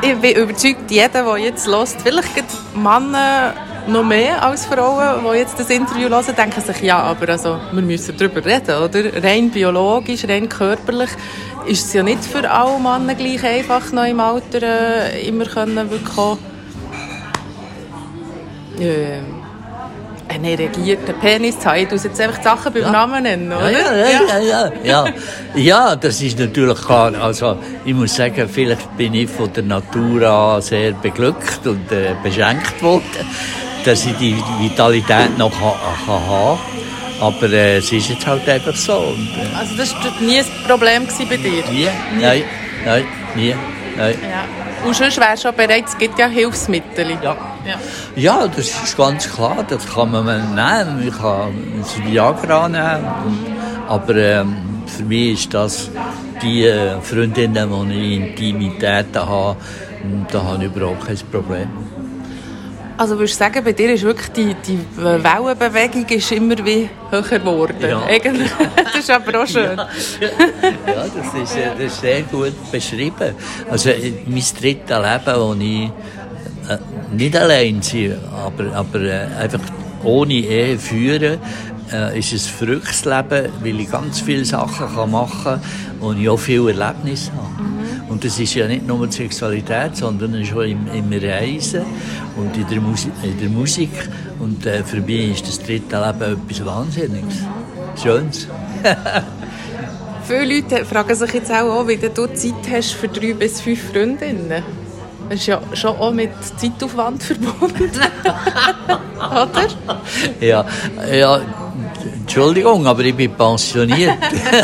Ich 0.00 0.16
bin 0.16 0.36
überzeugt, 0.36 0.90
jeder, 0.90 1.08
der 1.08 1.36
jetzt 1.38 1.66
hört, 1.66 1.88
vielleicht 2.02 2.44
Männer 2.74 3.54
noch 3.88 4.04
mehr 4.04 4.42
als 4.44 4.66
Frauen, 4.66 5.24
die 5.24 5.38
jetzt 5.38 5.58
das 5.58 5.70
Interview 5.70 6.08
hören, 6.08 6.36
denken 6.36 6.60
sich, 6.60 6.82
ja, 6.82 6.98
aber 6.98 7.30
also, 7.30 7.58
wir 7.72 7.82
müssen 7.82 8.16
darüber 8.16 8.44
reden, 8.44 8.82
oder? 8.82 9.22
Rein 9.22 9.50
biologisch, 9.50 10.24
rein 10.28 10.48
körperlich 10.48 11.10
ist 11.66 11.86
es 11.86 11.92
ja 11.94 12.02
nicht 12.02 12.24
für 12.24 12.48
alle 12.48 12.78
Männer 12.78 13.14
gleich 13.14 13.44
einfach, 13.44 13.90
noch 13.92 14.04
im 14.04 14.20
Alter 14.20 14.62
äh, 14.62 15.26
immer 15.26 15.46
können 15.46 15.90
wirklich 15.90 16.18
auch, 16.18 16.38
äh, 18.78 19.20
einen 20.38 20.58
erregierten 20.58 21.14
Penis 21.20 21.56
haben. 21.64 21.86
Muss 21.90 22.04
jetzt 22.04 22.20
einfach 22.20 22.38
die 22.38 22.44
Sachen 22.44 22.72
beim 22.72 22.82
Ja. 22.82 22.90
Namen 22.90 23.22
nennen, 23.22 23.52
oder? 23.52 23.70
Ja, 23.70 23.78
ja, 23.78 24.08
ja, 24.08 24.38
ja, 24.40 24.72
ja. 24.84 25.04
Ja, 25.54 25.96
das 25.96 26.20
ist 26.22 26.38
natürlich 26.38 26.80
klar. 26.80 27.12
Also, 27.20 27.58
ich 27.84 27.94
muss 27.94 28.14
sagen, 28.14 28.48
vielleicht 28.48 28.96
bin 28.96 29.14
ich 29.14 29.28
von 29.28 29.52
der 29.52 29.64
Natur 29.64 30.22
an 30.28 30.62
sehr 30.62 30.92
beglückt 30.92 31.66
und 31.66 31.90
äh, 31.92 32.14
beschenkt 32.22 32.82
worden, 32.82 33.02
dass 33.84 34.04
ich 34.06 34.12
die 34.18 34.36
Vitalität 34.60 35.36
noch 35.38 35.52
ha 35.60 35.74
kann 36.06 36.26
haben 36.26 36.58
Aber 37.20 37.50
äh, 37.52 37.78
es 37.78 37.90
ist 37.92 38.10
jetzt 38.10 38.26
halt 38.26 38.48
einfach 38.48 38.74
so. 38.76 38.96
Und, 38.98 39.28
äh, 39.36 39.58
Also 39.58 39.74
das 39.76 39.94
war 39.94 40.20
nie 40.20 40.38
ein 40.38 40.44
Problem 40.66 41.06
bei 41.28 41.36
dir? 41.36 41.64
nie, 41.70 41.88
nein, 42.20 42.42
nein, 42.84 43.04
nie, 43.34 43.54
nein. 43.96 44.14
Ja. 44.22 44.86
Und 44.86 44.94
sonst 44.94 45.18
wärst 45.18 45.42
du 45.44 45.48
schon 45.48 45.56
bereit, 45.56 45.84
es 45.88 45.98
gibt 45.98 46.18
ja 46.18 46.28
Hilfsmittel. 46.28 47.18
Ja. 47.22 47.36
Ja. 47.68 47.78
Ja, 48.16 48.48
das 48.48 48.66
ist 48.66 48.96
ganz 48.96 49.28
klar, 49.30 49.64
das 49.68 49.86
kann 49.86 50.10
man 50.10 50.24
nehmen. 50.26 51.06
Ich 51.06 51.18
kann 51.18 51.52
das 51.78 52.02
Viagra 52.02 52.68
nehmen. 52.68 53.06
Aber 53.86 54.14
ähm, 54.16 54.56
für 54.86 55.02
mich 55.04 55.44
ist 55.44 55.54
das 55.54 55.90
die 56.42 56.64
äh, 56.64 57.00
Freundinnen, 57.00 57.90
die 57.90 57.94
ich 57.94 58.16
Intimitäten 58.16 59.26
habe, 59.26 59.56
da 60.30 60.42
habe 60.42 60.64
ich 60.64 60.74
überhaupt 60.74 61.06
kein 61.06 61.18
Problem. 61.30 61.68
Also 62.98 63.16
würdest 63.16 63.38
du 63.40 63.44
sagen, 63.44 63.62
bei 63.62 63.72
dir 63.72 63.92
ist 63.92 64.02
wirklich 64.02 64.28
die, 64.32 64.56
die 64.66 64.80
Wellenbewegung 64.96 66.04
ist 66.08 66.32
immer 66.32 66.56
wie 66.64 66.90
höher 67.10 67.38
geworden? 67.38 67.76
Ja. 67.80 68.02
Das 68.84 69.04
ist 69.04 69.10
aber 69.10 69.42
auch 69.42 69.46
schön. 69.46 69.78
Ja, 69.78 71.04
das 71.14 71.42
ist, 71.42 71.56
äh, 71.56 71.68
das 71.78 71.92
ist 71.92 72.00
sehr 72.00 72.22
gut 72.22 72.54
beschrieben. 72.72 73.36
Also 73.70 73.90
äh, 73.90 74.12
mein 74.26 74.42
drittes 74.60 74.98
Leben, 74.98 75.40
wo 75.40 75.54
ich 75.60 75.84
äh, 75.84 75.90
nicht 77.12 77.36
allein 77.36 77.80
bin, 77.80 78.14
aber, 78.32 78.74
aber 78.74 79.00
äh, 79.00 79.26
einfach 79.40 79.60
ohne 80.04 80.34
Ehe 80.34 80.78
führen, 80.78 81.38
äh, 81.92 82.18
ist 82.18 82.32
ein 82.32 82.38
verrücktes 82.38 83.04
Leben, 83.04 83.48
weil 83.60 83.80
ich 83.80 83.90
ganz 83.90 84.20
viele 84.20 84.44
Sachen 84.44 84.94
kann 84.94 85.10
machen 85.10 85.44
kann 85.44 85.60
und 86.00 86.20
ich 86.20 86.28
auch 86.28 86.38
viele 86.38 86.72
Erlebnisse 86.72 87.32
habe. 87.32 87.68
Und 88.08 88.24
das 88.24 88.38
ist 88.38 88.54
ja 88.54 88.66
nicht 88.66 88.86
nur 88.86 89.06
die 89.06 89.12
Sexualität, 89.12 89.96
sondern 89.96 90.44
schon 90.44 90.64
im, 90.64 90.86
im 90.92 91.12
Reisen 91.12 91.82
und 92.36 92.56
in 92.56 92.66
der, 92.68 92.80
Musi 92.80 93.10
in 93.22 93.38
der 93.38 93.48
Musik. 93.48 93.90
Und 94.38 94.64
äh, 94.66 94.82
für 94.82 95.00
mich 95.00 95.32
ist 95.32 95.48
das 95.48 95.58
dritte 95.58 95.96
Leben 95.96 96.40
etwas 96.48 96.64
Wahnsinniges. 96.64 97.38
Schönes. 98.02 98.48
Viele 100.26 100.54
Leute 100.54 100.84
fragen 100.84 101.14
sich 101.14 101.32
jetzt 101.32 101.50
auch, 101.50 101.86
wie 101.88 101.96
du 101.96 102.26
Zeit 102.34 102.54
hast 102.70 102.92
für 102.92 103.08
drei 103.08 103.34
bis 103.34 103.60
fünf 103.60 103.90
Freundinnen. 103.90 104.62
Das 105.28 105.40
ist 105.40 105.46
ja 105.46 105.60
schon 105.74 105.96
auch 105.96 106.12
mit 106.12 106.30
Zeitaufwand 106.56 107.22
verbunden. 107.22 107.90
Oder? 109.18 109.68
Ja, 110.40 110.64
ja, 111.12 111.40
Entschuldigung, 112.20 112.86
aber 112.86 113.04
ich 113.04 113.14
bin 113.14 113.32
pensioniert. 113.32 114.16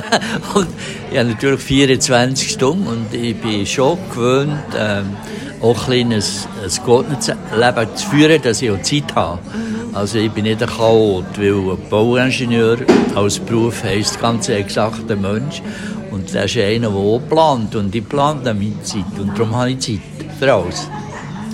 und 0.54 0.68
ich 1.11 1.18
habe 1.18 1.30
natürlich 1.30 1.61
24 1.61 2.50
Stunden 2.50 2.87
und 2.87 3.12
ich 3.12 3.37
bin 3.37 3.66
schon 3.66 3.99
gewöhnt, 4.11 4.62
ähm, 4.78 5.16
auch 5.61 5.78
ein 5.88 6.09
kleines 6.09 6.49
ein 6.62 6.85
geordnetes 6.85 7.28
Leben 7.28 7.97
zu 7.97 8.06
führen, 8.09 8.42
dass 8.42 8.62
ich 8.62 8.71
auch 8.71 8.83
Zeit 8.83 9.14
habe. 9.14 9.38
Also 9.92 10.18
ich 10.18 10.30
bin 10.30 10.44
nicht 10.44 10.62
ein 10.62 10.68
Chaot, 10.68 11.25
weil 11.37 11.54
ein 11.54 11.78
Bauingenieur 11.88 12.78
als 13.14 13.38
Beruf 13.38 13.85
heisst 13.85 14.21
ganz 14.21 14.49
exakt 14.49 15.11
ein 15.11 15.21
Mensch. 15.21 15.62
Und 16.11 16.35
das 16.35 16.47
ist 16.47 16.59
einer, 16.59 16.88
der 16.88 16.99
auch 16.99 17.21
plant. 17.28 17.75
Und 17.76 17.94
ich 17.94 18.09
plane 18.09 18.40
meine 18.54 18.83
Zeit. 18.83 19.04
Und 19.18 19.38
darum 19.38 19.54
habe 19.54 19.71
ich 19.71 19.78
Zeit 19.80 20.00
für 20.38 20.53
alles. 20.53 20.88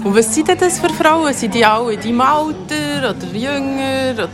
Und 0.02 0.16
was 0.16 0.34
sind 0.34 0.49
denn 0.49 0.56
das 0.58 0.78
für 0.78 0.88
Frauen? 0.88 1.34
Sind 1.34 1.54
die 1.54 1.64
alle 1.64 1.92
in 1.92 2.00
deinem 2.00 2.20
Alter 2.22 3.10
oder 3.10 3.38
jünger 3.38 4.14
oder 4.14 4.28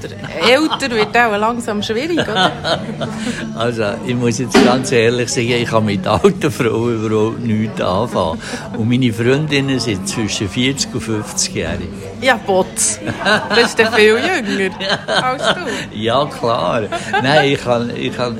älter? 0.49 0.91
Wird 0.95 1.17
auch 1.17 1.37
langsam 1.37 1.83
schwierig, 1.83 2.21
oder? 2.21 2.53
Also, 3.57 3.85
ich 4.07 4.15
muss 4.15 4.39
jetzt 4.39 4.55
ganz 4.65 4.93
ehrlich 4.93 5.29
sagen, 5.29 5.51
ich 5.51 5.69
kann 5.69 5.85
mit 5.85 6.07
alten 6.07 6.51
Frauen 6.53 7.05
überhaupt 7.05 7.41
nichts 7.41 7.81
anfangen. 7.81 8.41
Und 8.77 8.89
meine 8.89 9.13
Freundinnen 9.13 9.81
sind 9.81 10.07
zwischen 10.07 10.49
40 10.49 10.95
und 10.95 11.01
50 11.01 11.55
jährig. 11.55 11.89
Ja, 12.21 12.39
Botz. 12.47 13.01
Das 13.49 13.75
ist 13.75 13.95
viel 13.95 14.05
jünger 14.05 14.71
als 15.23 15.43
du. 15.43 15.97
Ja, 15.97 16.27
klar. 16.27 16.83
Nein, 17.23 17.53
ich 17.53 17.61
kann, 17.65 17.91
ich 17.97 18.15
kann, 18.15 18.39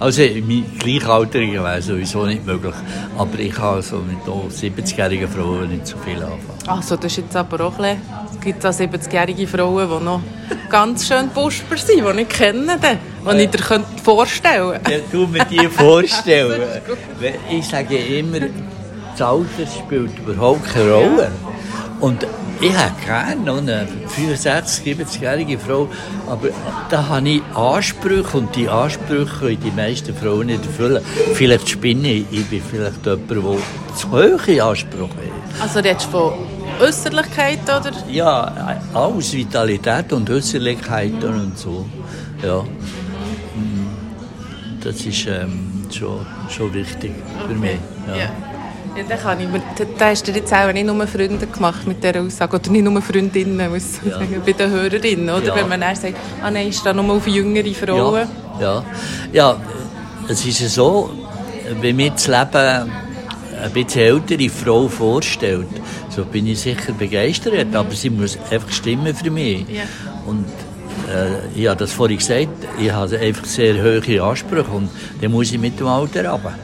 also, 0.00 0.22
mein 0.22 0.64
Gleichaltrigen 0.78 1.64
wäre 1.64 1.82
sowieso 1.82 2.24
nicht 2.24 2.46
möglich. 2.46 2.74
Aber 3.16 3.38
ich 3.38 3.52
kann 3.52 3.82
so 3.82 3.96
mit 3.96 4.28
auch 4.28 4.48
70-jährigen 4.48 5.28
Frauen 5.28 5.68
nicht 5.70 5.88
so 5.88 5.96
viel 5.98 6.16
anfangen. 6.16 6.40
Also, 6.68 6.96
das 6.96 7.06
ist 7.06 7.16
jetzt 7.16 7.36
aber 7.36 7.64
auch 7.64 7.78
ein 7.80 7.98
bisschen... 7.98 8.18
Es 8.32 8.40
gibt 8.40 8.64
auch 8.64 8.70
70-jährige 8.70 9.46
Frauen, 9.48 9.88
die 9.88 10.04
noch 10.04 10.20
ganz 10.70 11.08
schön 11.08 11.28
Busper 11.30 11.76
sind, 11.76 12.04
die 12.04 12.20
ich 12.20 12.28
kenne, 12.28 12.78
die 12.80 13.42
ich 13.42 13.50
dir 13.50 13.82
vorstellen 14.02 14.70
könnte. 14.70 14.92
Ja, 14.92 14.98
du 15.10 15.26
mir 15.26 15.44
die 15.44 15.66
vorstellen. 15.66 16.62
Ich 17.50 17.66
sage 17.66 17.96
immer, 17.96 18.38
das 19.18 19.20
Alter 19.20 19.66
spielt 19.66 20.16
überhaupt 20.20 20.64
keine 20.72 20.92
Rolle. 20.92 21.30
Und 21.98 22.24
ich 22.60 22.72
hätte 22.72 23.04
gerne 23.04 23.40
noch 23.42 23.58
eine 23.58 23.86
65, 24.08 24.96
70-jährige 24.98 25.58
Frau, 25.58 25.88
aber 26.28 26.48
da 26.90 27.06
habe 27.08 27.28
ich 27.28 27.42
Ansprüche 27.54 28.36
und 28.36 28.54
die 28.56 28.68
Ansprüche 28.68 29.26
können 29.38 29.60
die 29.64 29.70
meisten 29.70 30.14
Frauen 30.14 30.46
nicht 30.46 30.64
erfüllen. 30.64 31.02
Vielleicht 31.34 31.68
spinne 31.68 32.08
ich, 32.12 32.26
ich 32.30 32.46
bin 32.46 32.62
vielleicht 32.62 33.04
jemand, 33.06 33.30
der 33.30 33.94
zu 33.96 34.10
hohe 34.10 34.62
Ansprüche 34.62 35.08
hat. 35.08 35.62
Also, 35.62 35.80
redest 35.80 36.06
du 36.06 36.10
von 36.10 36.32
Äußerlichkeit, 36.80 37.62
oder? 37.64 37.90
Ja, 38.10 38.78
alles, 38.94 39.32
Vitalität 39.32 40.12
und 40.12 40.28
Äußerlichkeiten 40.30 41.34
und 41.34 41.58
so. 41.58 41.86
Ja. 42.42 42.62
Mm, 42.62 43.88
Das 44.82 44.96
ist 45.04 45.26
ähm, 45.26 45.86
schon, 45.92 46.24
schon 46.48 46.72
wichtig 46.74 47.12
für 47.46 47.54
mich. 47.54 47.78
Ja. 48.06 48.16
Ja. 48.16 48.30
Ja, 48.96 49.04
dann 49.08 49.18
kann 49.18 49.40
ich 49.40 49.48
mir, 49.48 49.62
da, 49.98 50.06
hast 50.06 50.26
du 50.26 50.32
jetzt 50.32 50.52
auch 50.52 50.72
nicht 50.72 50.86
nur 50.86 51.06
Freunde 51.06 51.46
gemacht 51.46 51.86
mit 51.86 52.02
dieser 52.02 52.20
Aussage, 52.20 52.56
oder 52.56 52.70
nicht 52.70 52.84
nur 52.84 53.00
Freundinnen, 53.02 53.70
muss 53.70 54.00
Ja. 54.04 54.18
sagen, 54.18 54.42
bei 54.44 54.52
den 54.52 54.70
Hörerinnen, 54.70 55.30
oder? 55.30 55.46
Ja. 55.46 55.54
Wenn 55.56 55.68
man 55.68 55.80
dann 55.80 55.94
sagt, 55.96 56.16
ah 56.42 56.50
nein, 56.50 56.68
ist 56.68 56.84
da 56.84 56.92
nur 56.92 57.14
auf 57.16 57.26
jüngere 57.26 57.72
Frauen. 57.74 58.28
Ja, 58.60 58.60
ja. 58.60 58.84
ja, 59.32 59.56
es 60.28 60.44
ist 60.44 60.60
ja 60.60 60.68
so, 60.68 61.10
wenn 61.80 61.96
mir 61.96 62.10
das 62.10 62.26
Leben 62.26 62.90
ein 63.62 63.72
bisschen 63.72 64.00
ältere 64.02 64.48
Frau 64.48 64.88
vorstellt, 64.88 65.66
so 66.10 66.24
bin 66.24 66.46
ich 66.46 66.60
sicher 66.60 66.92
begeistert, 66.92 67.74
aber 67.74 67.92
sie 67.92 68.10
muss 68.10 68.38
einfach 68.50 68.70
stimmen 68.70 69.14
für 69.14 69.30
mich. 69.30 69.66
Ja. 69.68 69.82
Und 70.26 70.46
äh, 71.08 71.58
ich 71.60 71.66
habe 71.68 71.78
das 71.78 71.92
vorhin 71.92 72.18
gesagt, 72.18 72.48
ich 72.80 72.90
habe 72.90 73.18
einfach 73.18 73.44
sehr 73.44 73.74
hohe 73.82 74.22
Ansprüche 74.22 74.70
und 74.70 74.88
dann 75.20 75.30
muss 75.32 75.52
ich 75.52 75.58
mit 75.58 75.78
dem 75.78 75.86
Alter 75.86 76.28
runter. 76.30 76.54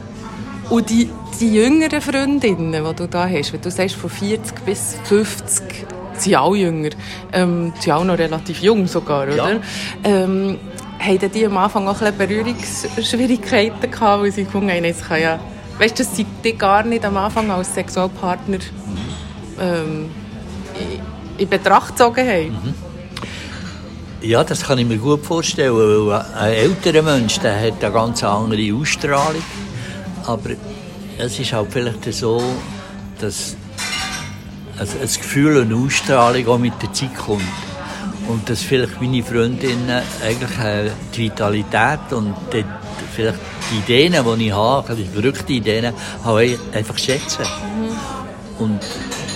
Und 0.69 0.89
die, 0.89 1.09
die 1.39 1.53
jüngeren 1.53 2.01
Freundinnen, 2.01 2.83
die 2.83 2.95
du 2.95 3.07
da 3.07 3.27
hast, 3.29 3.53
wenn 3.53 3.61
du 3.61 3.69
sagst 3.71 3.95
von 3.95 4.09
40 4.09 4.65
bis 4.65 4.95
50, 5.03 5.85
sind 6.17 6.35
alle 6.35 6.57
jünger, 6.57 6.89
ähm, 7.33 7.73
sind 7.79 7.93
auch 7.93 8.03
noch 8.03 8.17
relativ 8.17 8.61
jung 8.61 8.87
sogar, 8.87 9.23
oder? 9.27 9.35
Ja. 9.53 9.59
Ähm, 10.03 10.57
haben 10.99 11.31
die 11.31 11.45
am 11.45 11.57
Anfang 11.57 11.87
auch 11.87 12.01
ein 12.01 12.17
Berührungsschwierigkeiten 12.17 13.91
gehabt, 13.91 14.23
weil 14.23 14.31
sie 14.31 14.45
gefunden 14.45 14.71
haben, 14.71 14.85
jetzt 14.85 15.05
kann 15.07 15.21
ja, 15.21 15.39
weißt 15.77 15.99
du, 15.99 16.03
dass 16.03 16.15
sie 16.15 16.25
dich 16.43 16.57
gar 16.57 16.83
nicht 16.83 17.05
am 17.05 17.17
Anfang 17.17 17.51
als 17.51 17.73
Sexualpartner 17.75 18.59
ähm, 19.59 20.09
in- 20.79 21.01
in 21.43 21.49
Betracht 21.49 21.89
gezogen 21.89 22.25
haben? 22.27 22.73
Ja, 24.21 24.43
das 24.43 24.63
kann 24.63 24.79
ich 24.79 24.87
mir 24.87 24.97
gut 24.97 25.23
vorstellen, 25.23 25.75
weil 25.75 26.23
ein 26.39 26.53
älterer 26.53 27.01
Mensch 27.03 27.37
der 27.39 27.55
hat 27.59 27.83
eine 27.83 27.93
ganz 27.93 28.23
andere 28.23 28.73
Ausstrahlung. 28.73 29.43
Aber 30.27 30.49
es 31.17 31.39
ist 31.39 31.53
halt 31.53 31.67
vielleicht 31.71 32.13
so, 32.13 32.41
dass 33.19 33.55
ein, 34.79 34.87
ein 34.87 35.07
Gefühl 35.07 35.57
und 35.57 35.71
eine 35.73 35.85
Ausstrahlung 35.85 36.47
auch 36.47 36.57
mit 36.57 36.73
der 36.81 36.91
Zeit 36.93 37.15
kommt. 37.15 37.41
Und 38.27 38.49
dass 38.49 38.61
vielleicht 38.61 38.99
meine 38.99 39.21
Freundinnen 39.23 40.01
eigentlich 40.23 40.91
die 41.15 41.25
Vitalität 41.25 42.11
und 42.11 42.33
die, 42.51 42.65
vielleicht 43.15 43.37
die 43.71 43.77
Ideen, 43.93 44.25
die 44.39 44.47
ich 44.47 44.51
habe, 44.53 44.95
die 44.95 45.05
verrückten 45.05 45.51
Ideen, 45.51 45.93
habe 46.23 46.57
einfach 46.73 46.97
schätzen. 46.97 47.45
Und 48.57 48.79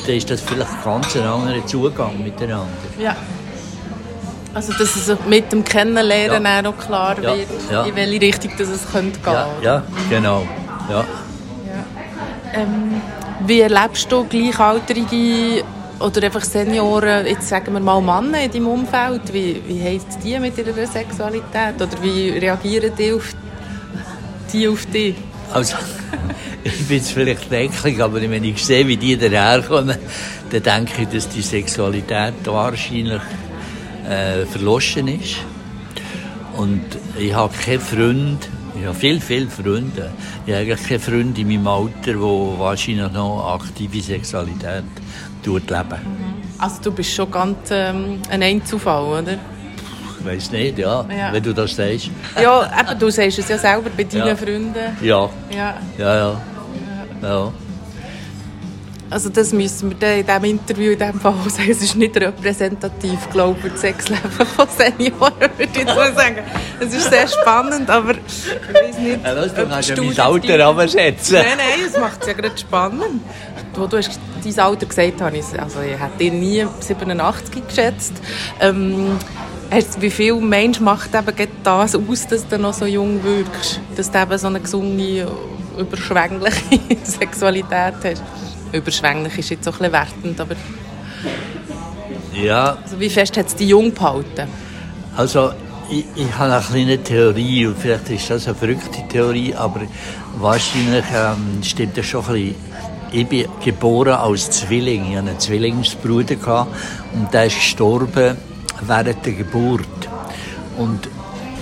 dann 0.07 0.15
ist 0.15 0.29
das 0.29 0.41
vielleicht 0.41 0.71
ein 0.71 0.83
ganz 0.83 1.15
anderer 1.15 1.65
Zugang 1.67 2.23
miteinander. 2.23 2.67
Ja. 2.99 3.15
Also, 4.55 4.73
dass 4.73 4.95
es 4.95 5.15
mit 5.27 5.51
dem 5.51 5.63
Kennenlernen 5.63 6.43
Ja. 6.43 6.57
auch 6.57 6.63
noch 6.63 6.77
klar 6.79 7.15
Ja, 7.21 7.35
wird, 7.35 7.47
ja. 7.71 7.83
in 7.83 7.95
welche 7.95 8.21
Richtung 8.21 8.51
das 8.57 8.69
es 8.69 8.91
könnte 8.91 9.19
gehen 9.19 9.33
Ja, 9.33 9.47
ja 9.61 9.83
genau. 10.09 10.47
Ja. 10.89 11.05
Ähm, 12.53 13.01
wie 13.45 13.61
erlebst 13.61 14.11
du 14.11 14.23
Gleichaltrige 14.25 15.63
oder 15.99 16.23
einfach 16.23 16.43
Senioren, 16.43 17.25
jetzt 17.25 17.47
sagen 17.47 17.73
wir 17.73 17.79
mal 17.79 18.01
Männer 18.01 18.43
in 18.43 18.51
deinem 18.51 18.67
Umfeld? 18.67 19.31
Wie, 19.31 19.61
wie 19.67 19.83
haben 19.83 20.01
die 20.23 20.39
mit 20.39 20.57
ihrer 20.57 20.87
Sexualität? 20.87 21.75
Oder 21.75 22.01
wie 22.01 22.29
reagieren 22.29 22.91
die 22.97 23.13
auf, 23.13 23.33
die 24.51 24.67
auf 24.67 24.85
dich? 24.87 25.15
Also, 25.53 25.75
ich 26.63 26.87
bin 26.87 26.97
jetzt 26.97 27.11
vielleicht 27.11 27.51
denklich, 27.51 28.01
aber 28.01 28.21
wenn 28.21 28.43
ich 28.43 28.65
sehe, 28.65 28.87
wie 28.87 28.97
die 28.97 29.17
daherkommen, 29.17 29.97
dann 30.49 30.63
denke 30.63 31.03
ich, 31.03 31.07
dass 31.09 31.29
die 31.29 31.41
Sexualität 31.41 32.33
wahrscheinlich 32.45 33.21
äh, 34.07 34.45
verloschen 34.45 35.07
ist. 35.07 35.37
Und 36.57 36.83
ich 37.17 37.33
habe 37.33 37.53
keinen 37.55 37.79
Freund, 37.79 38.49
ich 38.79 38.85
habe 38.85 38.95
viele, 38.97 39.19
viele 39.21 39.47
Freunde. 39.49 40.11
Ich 40.45 40.53
habe 40.53 40.61
eigentlich 40.63 40.87
keine 40.87 40.99
Freunde 40.99 41.41
in 41.41 41.47
meinem 41.47 41.67
Alter, 41.67 42.13
die 42.13 42.15
wahrscheinlich 42.19 43.11
noch 43.11 43.53
aktive 43.59 44.01
Sexualität 44.01 44.83
leben. 45.45 45.67
Also 46.57 46.81
du 46.83 46.91
bist 46.91 47.13
schon 47.13 47.29
ganz 47.31 47.57
ähm, 47.71 48.19
ein 48.29 48.43
Einzelfall, 48.43 49.03
oder? 49.23 49.33
Ich 50.19 50.25
weiß 50.25 50.51
nicht, 50.51 50.77
ja, 50.77 51.05
Ja. 51.09 51.31
wenn 51.31 51.41
du 51.43 51.53
das 51.53 51.75
sagst. 51.75 52.09
Ja, 52.41 52.65
eben, 52.79 52.99
du 52.99 53.09
sagst 53.09 53.39
es 53.39 53.47
ja 53.47 53.57
selber 53.57 53.89
bei 53.95 54.03
deinen 54.03 54.27
Ja. 54.27 54.35
Freunden. 54.35 54.75
Ja, 55.01 55.29
Ja. 55.49 55.75
ja, 55.97 56.15
ja. 56.15 56.41
ja. 57.21 57.53
Also 59.11 59.29
das 59.29 59.51
müssen 59.53 59.99
wir 59.99 60.15
in 60.17 60.25
diesem 60.25 60.43
Interview 60.43 60.91
in 60.91 60.99
diesem 60.99 61.19
Fall 61.19 61.33
auch 61.33 61.49
sagen. 61.49 61.69
Es 61.71 61.81
ist 61.81 61.95
nicht 61.95 62.15
repräsentativ, 62.15 63.29
glaube 63.31 63.55
ich, 63.57 63.63
für 63.63 63.69
das 63.71 63.81
Sexleben 63.81 64.29
von 64.31 64.67
Senioren, 64.77 65.33
würde 65.57 65.79
ich 65.79 65.87
sagen. 65.87 66.37
Es 66.79 66.93
ist 66.93 67.09
sehr 67.09 67.27
spannend, 67.27 67.89
aber 67.89 68.11
ich 68.11 68.73
weiß 68.73 68.97
nicht, 68.99 69.25
Ja, 69.25 69.35
weißt 69.35 69.57
du, 69.57 69.65
kannst 69.67 69.89
ja 69.89 69.95
mein 69.97 70.19
Alter 70.19 70.65
abschätzen. 70.67 71.33
Nein, 71.37 71.45
nein, 71.57 71.85
es 71.87 71.97
macht 71.99 72.21
es 72.21 72.27
ja 72.27 72.33
gerade 72.33 72.57
spannend. 72.57 73.21
Wo 73.73 73.87
du 73.87 73.97
hast 73.97 74.19
dein 74.43 74.59
Alter 74.59 74.85
gesagt 74.85 75.21
hast, 75.21 75.33
ich- 75.53 75.59
also 75.61 75.79
ich 75.81 75.99
hätte 75.99 76.17
dich 76.19 76.31
nie 76.31 76.65
87 76.79 77.67
geschätzt. 77.67 78.13
Ähm, 78.61 79.17
hast- 79.71 79.99
wie 80.01 80.11
viel 80.11 80.35
Mensch 80.35 80.79
macht 80.79 81.15
eben 81.15 81.47
das 81.63 81.95
aus, 81.95 82.27
dass 82.27 82.47
du 82.47 82.59
noch 82.59 82.73
so 82.73 82.85
jung 82.85 83.23
wirkst? 83.23 83.79
Dass 83.95 84.11
du 84.11 84.19
eben 84.21 84.37
so 84.37 84.47
eine 84.47 84.59
gesunde, 84.59 85.27
überschwängliche 85.77 86.61
Sexualität 87.03 87.93
hast? 88.03 88.23
Überschwänglich 88.71 89.37
ist 89.39 89.49
jetzt 89.49 89.67
auch 89.67 89.73
ein 89.73 89.77
bisschen 89.79 89.93
wertend, 89.93 90.39
aber 90.41 90.55
Ja, 92.33 92.77
also 92.83 92.99
wie 92.99 93.09
fest 93.09 93.37
hat 93.37 93.47
es 93.47 93.55
dich 93.55 93.69
jung 93.69 93.93
gehalten? 93.93 94.47
also 95.17 95.51
ich, 95.89 96.05
ich 96.15 96.37
habe 96.37 96.53
eine 96.53 96.61
kleine 96.63 97.03
Theorie 97.03 97.65
und 97.65 97.77
vielleicht 97.79 98.09
ist 98.11 98.29
das 98.29 98.45
eine 98.47 98.55
verrückte 98.55 99.01
Theorie, 99.09 99.55
aber 99.55 99.81
wahrscheinlich 100.37 101.03
ähm, 101.13 101.63
stimmt 101.63 101.97
das 101.97 102.05
schon 102.05 102.23
ein 102.25 102.33
bisschen. 102.33 102.55
Ich 103.11 103.27
bin 103.27 103.45
geboren 103.65 104.13
als 104.13 104.51
Zwilling. 104.51 105.11
Ich 105.11 105.17
hatte 105.17 105.29
einen 105.29 105.39
Zwillingsbruder 105.39 106.35
gehabt 106.35 106.71
und 107.13 107.33
der 107.33 107.45
ist 107.47 107.55
gestorben 107.55 108.37
während 108.81 109.25
der 109.25 109.33
Geburt. 109.33 110.09
Und 110.77 111.09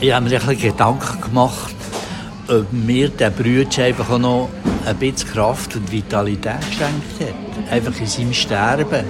ich 0.01 0.11
habe 0.11 0.25
mir 0.29 0.41
ein 0.41 0.45
bisschen 0.45 0.71
Gedanken 0.73 1.21
gemacht, 1.21 1.73
ob 2.49 2.71
mir 2.71 3.09
der 3.09 3.29
Bruder 3.29 3.83
einfach 3.83 4.09
auch 4.09 4.19
noch 4.19 4.49
ein 4.85 4.95
bisschen 4.97 5.29
Kraft 5.29 5.75
und 5.75 5.91
Vitalität 5.91 6.61
geschenkt 6.61 7.19
hat. 7.19 7.71
Einfach 7.71 7.99
in 7.99 8.07
seinem 8.07 8.33
Sterben. 8.33 9.05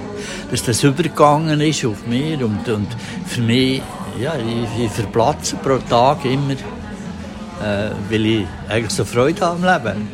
Dass 0.50 0.62
das 0.64 0.82
übergegangen 0.82 1.60
ist 1.60 1.84
auf 1.84 2.06
mir 2.06 2.44
und, 2.44 2.68
und 2.68 2.88
für 3.26 3.40
mich, 3.40 3.82
ja, 4.20 4.34
ich, 4.36 4.84
ich 4.84 4.90
verplatze 4.90 5.56
pro 5.56 5.78
Tag 5.78 6.24
immer, 6.24 6.52
äh, 6.52 7.90
weil 8.10 8.26
ich 8.26 8.46
eigentlich 8.68 8.92
so 8.92 9.04
Freude 9.04 9.40
habe 9.40 9.68
am 9.68 9.84
Leben. 9.84 10.08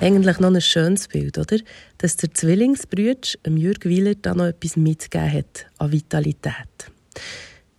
Eigentlich 0.00 0.38
noch 0.38 0.48
ein 0.48 0.60
schönes 0.60 1.08
Bild, 1.08 1.36
oder? 1.38 1.58
Dass 1.98 2.16
der 2.16 2.32
Zwillingsbrüder 2.32 3.20
dem 3.44 3.56
Jürg 3.56 3.84
Wieler 3.84 4.14
da 4.14 4.34
noch 4.34 4.46
etwas 4.46 4.76
mitgegeben 4.76 5.32
hat 5.32 5.66
an 5.78 5.92
Vitalität. 5.92 6.54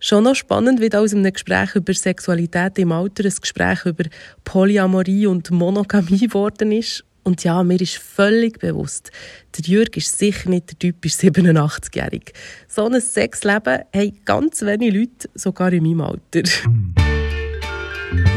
Schon 0.04 0.24
noch 0.24 0.34
spannend, 0.34 0.80
wie 0.80 0.92
aus 0.92 1.14
einem 1.14 1.32
Gespräch 1.32 1.76
über 1.76 1.94
Sexualität 1.94 2.76
im 2.80 2.90
Alter 2.90 3.24
ein 3.24 3.34
Gespräch 3.40 3.86
über 3.86 4.02
Polyamorie 4.42 5.28
und 5.28 5.52
Monogamie 5.52 6.26
geworden 6.26 6.72
ist. 6.72 7.04
Und 7.22 7.44
ja, 7.44 7.62
mir 7.62 7.80
ist 7.80 7.98
völlig 7.98 8.58
bewusst, 8.58 9.12
der 9.56 9.64
Jürg 9.64 9.96
ist 9.96 10.18
sicher 10.18 10.50
nicht 10.50 10.72
der 10.72 10.78
typisch 10.80 11.12
87-Jährige. 11.12 12.32
So 12.66 12.84
ein 12.86 13.00
Sexleben 13.00 13.82
haben 13.94 14.18
ganz 14.24 14.62
wenige 14.62 14.98
Leute, 14.98 15.30
sogar 15.36 15.72
in 15.72 15.84
meinem 15.84 16.00
Alter. 16.00 16.50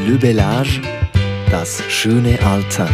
Le 0.07 0.17
Bellage, 0.19 0.81
das 1.49 1.81
schöne 1.89 2.39
Alter. 2.43 2.91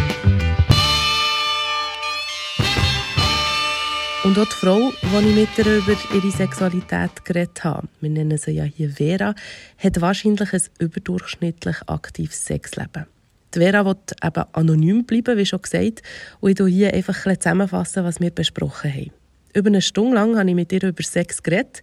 Und 4.24 4.38
auch 4.38 4.44
die 4.44 4.54
Frau, 4.54 4.92
die 5.02 5.28
ich 5.28 5.34
mit 5.34 5.58
ihr 5.58 5.78
über 5.78 5.96
ihre 6.14 6.30
Sexualität 6.30 7.24
geredet 7.24 7.64
habe, 7.64 7.88
wir 8.00 8.08
nennen 8.08 8.38
sie 8.38 8.52
ja 8.52 8.62
hier 8.62 8.90
Vera, 8.90 9.34
hat 9.78 10.00
wahrscheinlich 10.00 10.52
ein 10.52 10.62
überdurchschnittlich 10.78 11.76
aktives 11.88 12.44
Sexleben. 12.44 13.06
Die 13.52 13.58
Vera 13.58 13.84
will 13.84 13.96
eben 14.22 14.44
anonym 14.52 15.04
bleiben, 15.06 15.36
wie 15.36 15.44
schon 15.44 15.60
gesagt, 15.60 16.02
und 16.38 16.60
ich 16.60 16.66
hier 16.72 16.94
einfach 16.94 17.26
ein 17.26 17.40
zusammenfassen, 17.40 18.04
was 18.04 18.20
wir 18.20 18.30
besprochen 18.30 18.94
haben. 18.94 19.10
Über 19.54 19.68
eine 19.68 19.82
Stunde 19.82 20.14
lang 20.14 20.38
habe 20.38 20.48
ich 20.48 20.54
mit 20.54 20.70
ihr 20.70 20.84
über 20.84 21.02
Sex 21.02 21.42
geredet. 21.42 21.82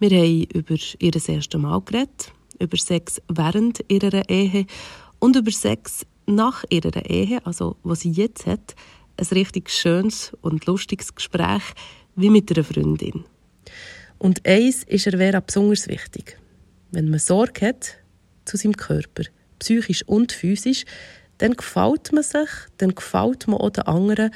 Wir 0.00 0.10
haben 0.10 0.44
über 0.54 0.76
ihr 0.98 1.14
erstes 1.14 1.60
Mal 1.60 1.82
geredet, 1.82 2.32
über 2.60 2.78
Sex 2.78 3.20
während 3.28 3.84
ihrer 3.88 4.26
Ehe 4.30 4.64
und 5.18 5.36
über 5.36 5.50
Sex 5.50 6.06
nach 6.24 6.64
ihrer 6.70 7.04
Ehe, 7.04 7.44
also 7.44 7.76
was 7.82 8.00
sie 8.00 8.10
jetzt 8.10 8.46
hat, 8.46 8.74
ein 9.16 9.26
richtig 9.32 9.70
schönes 9.70 10.32
und 10.40 10.66
lustiges 10.66 11.14
Gespräch 11.14 11.62
wie 12.16 12.30
mit 12.30 12.50
einer 12.50 12.64
Freundin. 12.64 13.24
Und 14.18 14.46
eins 14.46 14.84
ist 14.84 15.06
er 15.06 15.18
Vera 15.18 15.40
besonders 15.40 15.88
wichtig. 15.88 16.38
Wenn 16.90 17.10
man 17.10 17.18
Sorge 17.18 17.68
hat 17.68 17.96
zu 18.44 18.56
seinem 18.56 18.76
Körper, 18.76 19.24
psychisch 19.58 20.06
und 20.06 20.32
physisch, 20.32 20.84
dann 21.38 21.54
gefällt 21.54 22.12
man 22.12 22.22
sich, 22.22 22.48
dann 22.78 22.94
gefällt 22.94 23.48
man 23.48 23.60
auch 23.60 23.70
den 23.70 23.84
anderen 23.84 24.30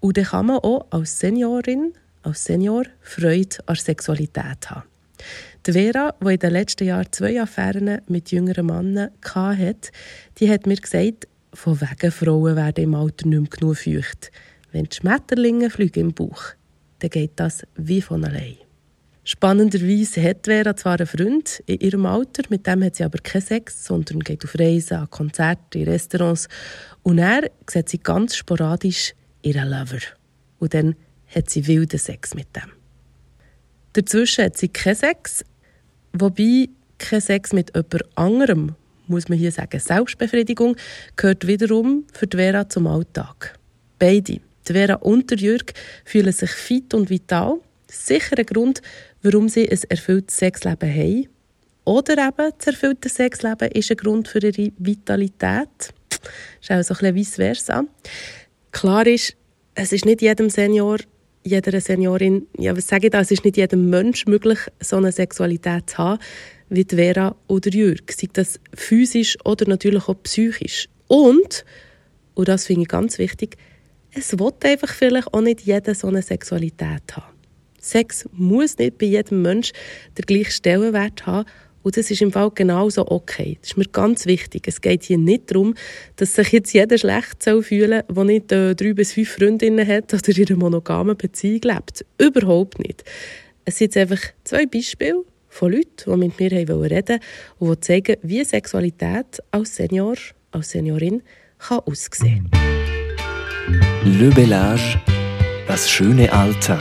und 0.00 0.16
dann 0.16 0.24
kann 0.24 0.46
man 0.46 0.58
auch 0.58 0.86
als 0.90 1.18
Seniorin, 1.18 1.94
als 2.22 2.44
Senior 2.44 2.84
Freude 3.00 3.56
an 3.66 3.76
Sexualität 3.76 4.70
haben. 4.70 4.82
Die 5.66 5.72
Vera, 5.72 6.14
die 6.20 6.34
in 6.34 6.40
den 6.40 6.52
letzten 6.52 6.84
Jahren 6.84 7.12
zwei 7.12 7.40
Affären 7.40 8.00
mit 8.08 8.32
jüngeren 8.32 8.66
Männern 8.66 9.10
hatte, 9.24 9.90
die 10.38 10.50
hat 10.50 10.66
mir 10.66 10.76
gesagt, 10.76 11.28
von 11.54 11.80
wegen 11.80 12.10
Frauen 12.10 12.56
werden 12.56 12.84
im 12.84 12.94
Alter 12.94 13.26
nicht 13.26 13.40
mehr 13.40 13.50
genug 13.50 13.76
feucht. 13.76 14.30
Wenn 14.72 14.84
die 14.84 14.96
Schmetterlinge 14.96 15.70
fliegen 15.70 16.00
im 16.00 16.14
Bauch, 16.14 16.42
dann 17.00 17.10
geht 17.10 17.32
das 17.36 17.62
wie 17.76 18.00
von 18.00 18.24
allein. 18.24 18.56
Spannenderweise 19.24 20.20
hat 20.20 20.46
Vera 20.46 20.74
zwar 20.74 20.98
einen 20.98 21.06
Freund 21.06 21.62
in 21.66 21.78
ihrem 21.78 22.06
Alter, 22.06 22.42
mit 22.48 22.66
dem 22.66 22.82
hat 22.82 22.96
sie 22.96 23.04
aber 23.04 23.18
keinen 23.18 23.42
Sex, 23.42 23.84
sondern 23.84 24.20
geht 24.20 24.44
auf 24.44 24.58
Reisen, 24.58 24.96
an 24.96 25.10
Konzerte, 25.10 25.78
in 25.78 25.88
Restaurants. 25.88 26.48
Und 27.04 27.18
er 27.18 27.48
sieht 27.70 27.88
sie 27.88 27.98
ganz 27.98 28.34
sporadisch 28.34 29.14
ihren 29.42 29.68
Lover. 29.68 30.00
Und 30.58 30.74
dann 30.74 30.96
hat 31.34 31.50
sie 31.50 31.66
wilden 31.68 31.98
Sex 31.98 32.34
mit 32.34 32.48
dem. 32.56 32.72
Dazwischen 33.92 34.46
hat 34.46 34.56
sie 34.56 34.68
keinen 34.68 34.96
Sex, 34.96 35.44
wobei 36.12 36.68
kein 36.98 37.20
Sex 37.20 37.52
mit 37.52 37.76
jemand 37.76 38.18
anderem, 38.18 38.74
muss 39.12 39.28
man 39.28 39.38
hier 39.38 39.52
sagen. 39.52 39.78
Selbstbefriedigung 39.78 40.76
gehört 41.14 41.46
wiederum 41.46 42.04
für 42.12 42.26
die 42.26 42.36
Vera 42.36 42.68
zum 42.68 42.88
Alltag. 42.88 43.58
Beide, 43.98 44.40
die 44.68 44.72
Vera 44.72 44.94
und 44.94 45.30
der 45.30 45.38
Jürg, 45.38 45.72
fühlen 46.04 46.32
sich 46.32 46.50
fit 46.50 46.92
und 46.94 47.10
vital. 47.10 47.60
Sicher 47.88 48.38
ein 48.38 48.46
Grund, 48.46 48.82
warum 49.22 49.48
sie 49.48 49.70
ein 49.70 49.78
erfülltes 49.88 50.38
Sexleben 50.38 50.90
haben. 50.90 51.28
Oder 51.84 52.28
eben, 52.28 52.52
das 52.58 52.66
erfüllte 52.66 53.08
Sexleben 53.08 53.70
ist 53.70 53.90
ein 53.90 53.96
Grund 53.96 54.28
für 54.28 54.38
ihre 54.38 54.72
Vitalität. 54.78 55.92
Ist 56.60 56.70
auch 56.70 56.82
so 56.82 56.94
ein 56.94 57.14
bisschen 57.14 57.14
vice 57.14 57.34
versa. 57.36 57.84
Klar 58.70 59.06
ist, 59.06 59.36
es 59.74 59.92
ist 59.92 60.04
nicht 60.04 60.22
jedem 60.22 60.48
Senior, 60.48 60.98
jeder 61.44 61.80
Seniorin, 61.80 62.46
ja, 62.58 62.76
was 62.76 62.86
sage 62.86 63.06
ich 63.06 63.10
da, 63.10 63.20
es 63.20 63.30
ist 63.30 63.44
nicht 63.44 63.56
jedem 63.56 63.90
Mensch 63.90 64.26
möglich, 64.26 64.58
so 64.80 64.96
eine 64.96 65.12
Sexualität 65.12 65.90
zu 65.90 65.98
haben, 65.98 66.20
wie 66.74 66.86
Vera 66.88 67.36
oder 67.48 67.70
Jürg. 67.70 68.10
Sei 68.12 68.28
das 68.32 68.58
physisch 68.74 69.36
oder 69.44 69.68
natürlich 69.68 70.08
auch 70.08 70.22
psychisch. 70.22 70.88
Und, 71.06 71.64
und 72.34 72.48
das 72.48 72.66
finde 72.66 72.82
ich 72.82 72.88
ganz 72.88 73.18
wichtig, 73.18 73.56
es 74.14 74.38
will 74.38 74.52
einfach 74.64 74.92
vielleicht 74.92 75.32
auch 75.32 75.40
nicht 75.40 75.62
jeder 75.62 75.94
so 75.94 76.08
eine 76.08 76.22
Sexualität 76.22 77.16
haben. 77.16 77.36
Sex 77.80 78.28
muss 78.32 78.78
nicht 78.78 78.98
bei 78.98 79.06
jedem 79.06 79.42
Mensch 79.42 79.72
den 80.16 80.24
gleichen 80.26 80.52
Stellenwert 80.52 81.26
haben 81.26 81.46
und 81.82 81.96
das 81.96 82.10
ist 82.10 82.22
im 82.22 82.30
Fall 82.30 82.50
genauso 82.54 83.08
okay. 83.08 83.58
Das 83.60 83.72
ist 83.72 83.76
mir 83.76 83.86
ganz 83.86 84.26
wichtig. 84.26 84.68
Es 84.68 84.80
geht 84.80 85.02
hier 85.02 85.18
nicht 85.18 85.50
darum, 85.50 85.74
dass 86.16 86.34
sich 86.34 86.52
jetzt 86.52 86.72
jeder 86.72 86.96
schlecht 86.96 87.42
soll 87.42 87.62
fühlen 87.62 88.02
soll, 88.06 88.14
der 88.14 88.24
nicht 88.24 88.52
äh, 88.52 88.74
drei 88.74 88.92
bis 88.92 89.12
fünf 89.12 89.30
Freundinnen 89.30 89.86
hat 89.86 90.14
oder 90.14 90.38
in 90.38 90.46
einer 90.46 90.56
monogamen 90.56 91.16
Beziehung 91.16 91.60
lebt. 91.64 92.04
Überhaupt 92.18 92.78
nicht. 92.78 93.02
Es 93.64 93.78
sind 93.78 93.94
jetzt 93.94 93.96
einfach 93.96 94.24
zwei 94.44 94.66
Beispiele 94.66 95.24
von 95.52 95.70
Leuten, 95.70 96.10
die 96.10 96.16
mit 96.16 96.40
mir 96.40 96.50
reden 96.50 96.78
wollten 96.78 97.20
und 97.58 97.76
die 97.76 97.80
zeigen, 97.80 98.16
wie 98.22 98.42
Sexualität 98.42 99.42
als 99.50 99.76
Senior, 99.76 100.16
als 100.50 100.70
Seniorin 100.70 101.22
kann 101.58 101.80
aussehen 101.80 102.50
Le 104.04 104.30
Bellage, 104.30 104.98
das 105.68 105.88
schöne 105.88 106.32
Alter. 106.32 106.78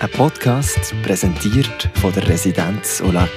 Ein 0.00 0.10
Podcast 0.10 0.94
präsentiert 1.02 1.88
von 1.94 2.12
der 2.12 2.28
Residenz 2.28 3.00
Olac. 3.00 3.30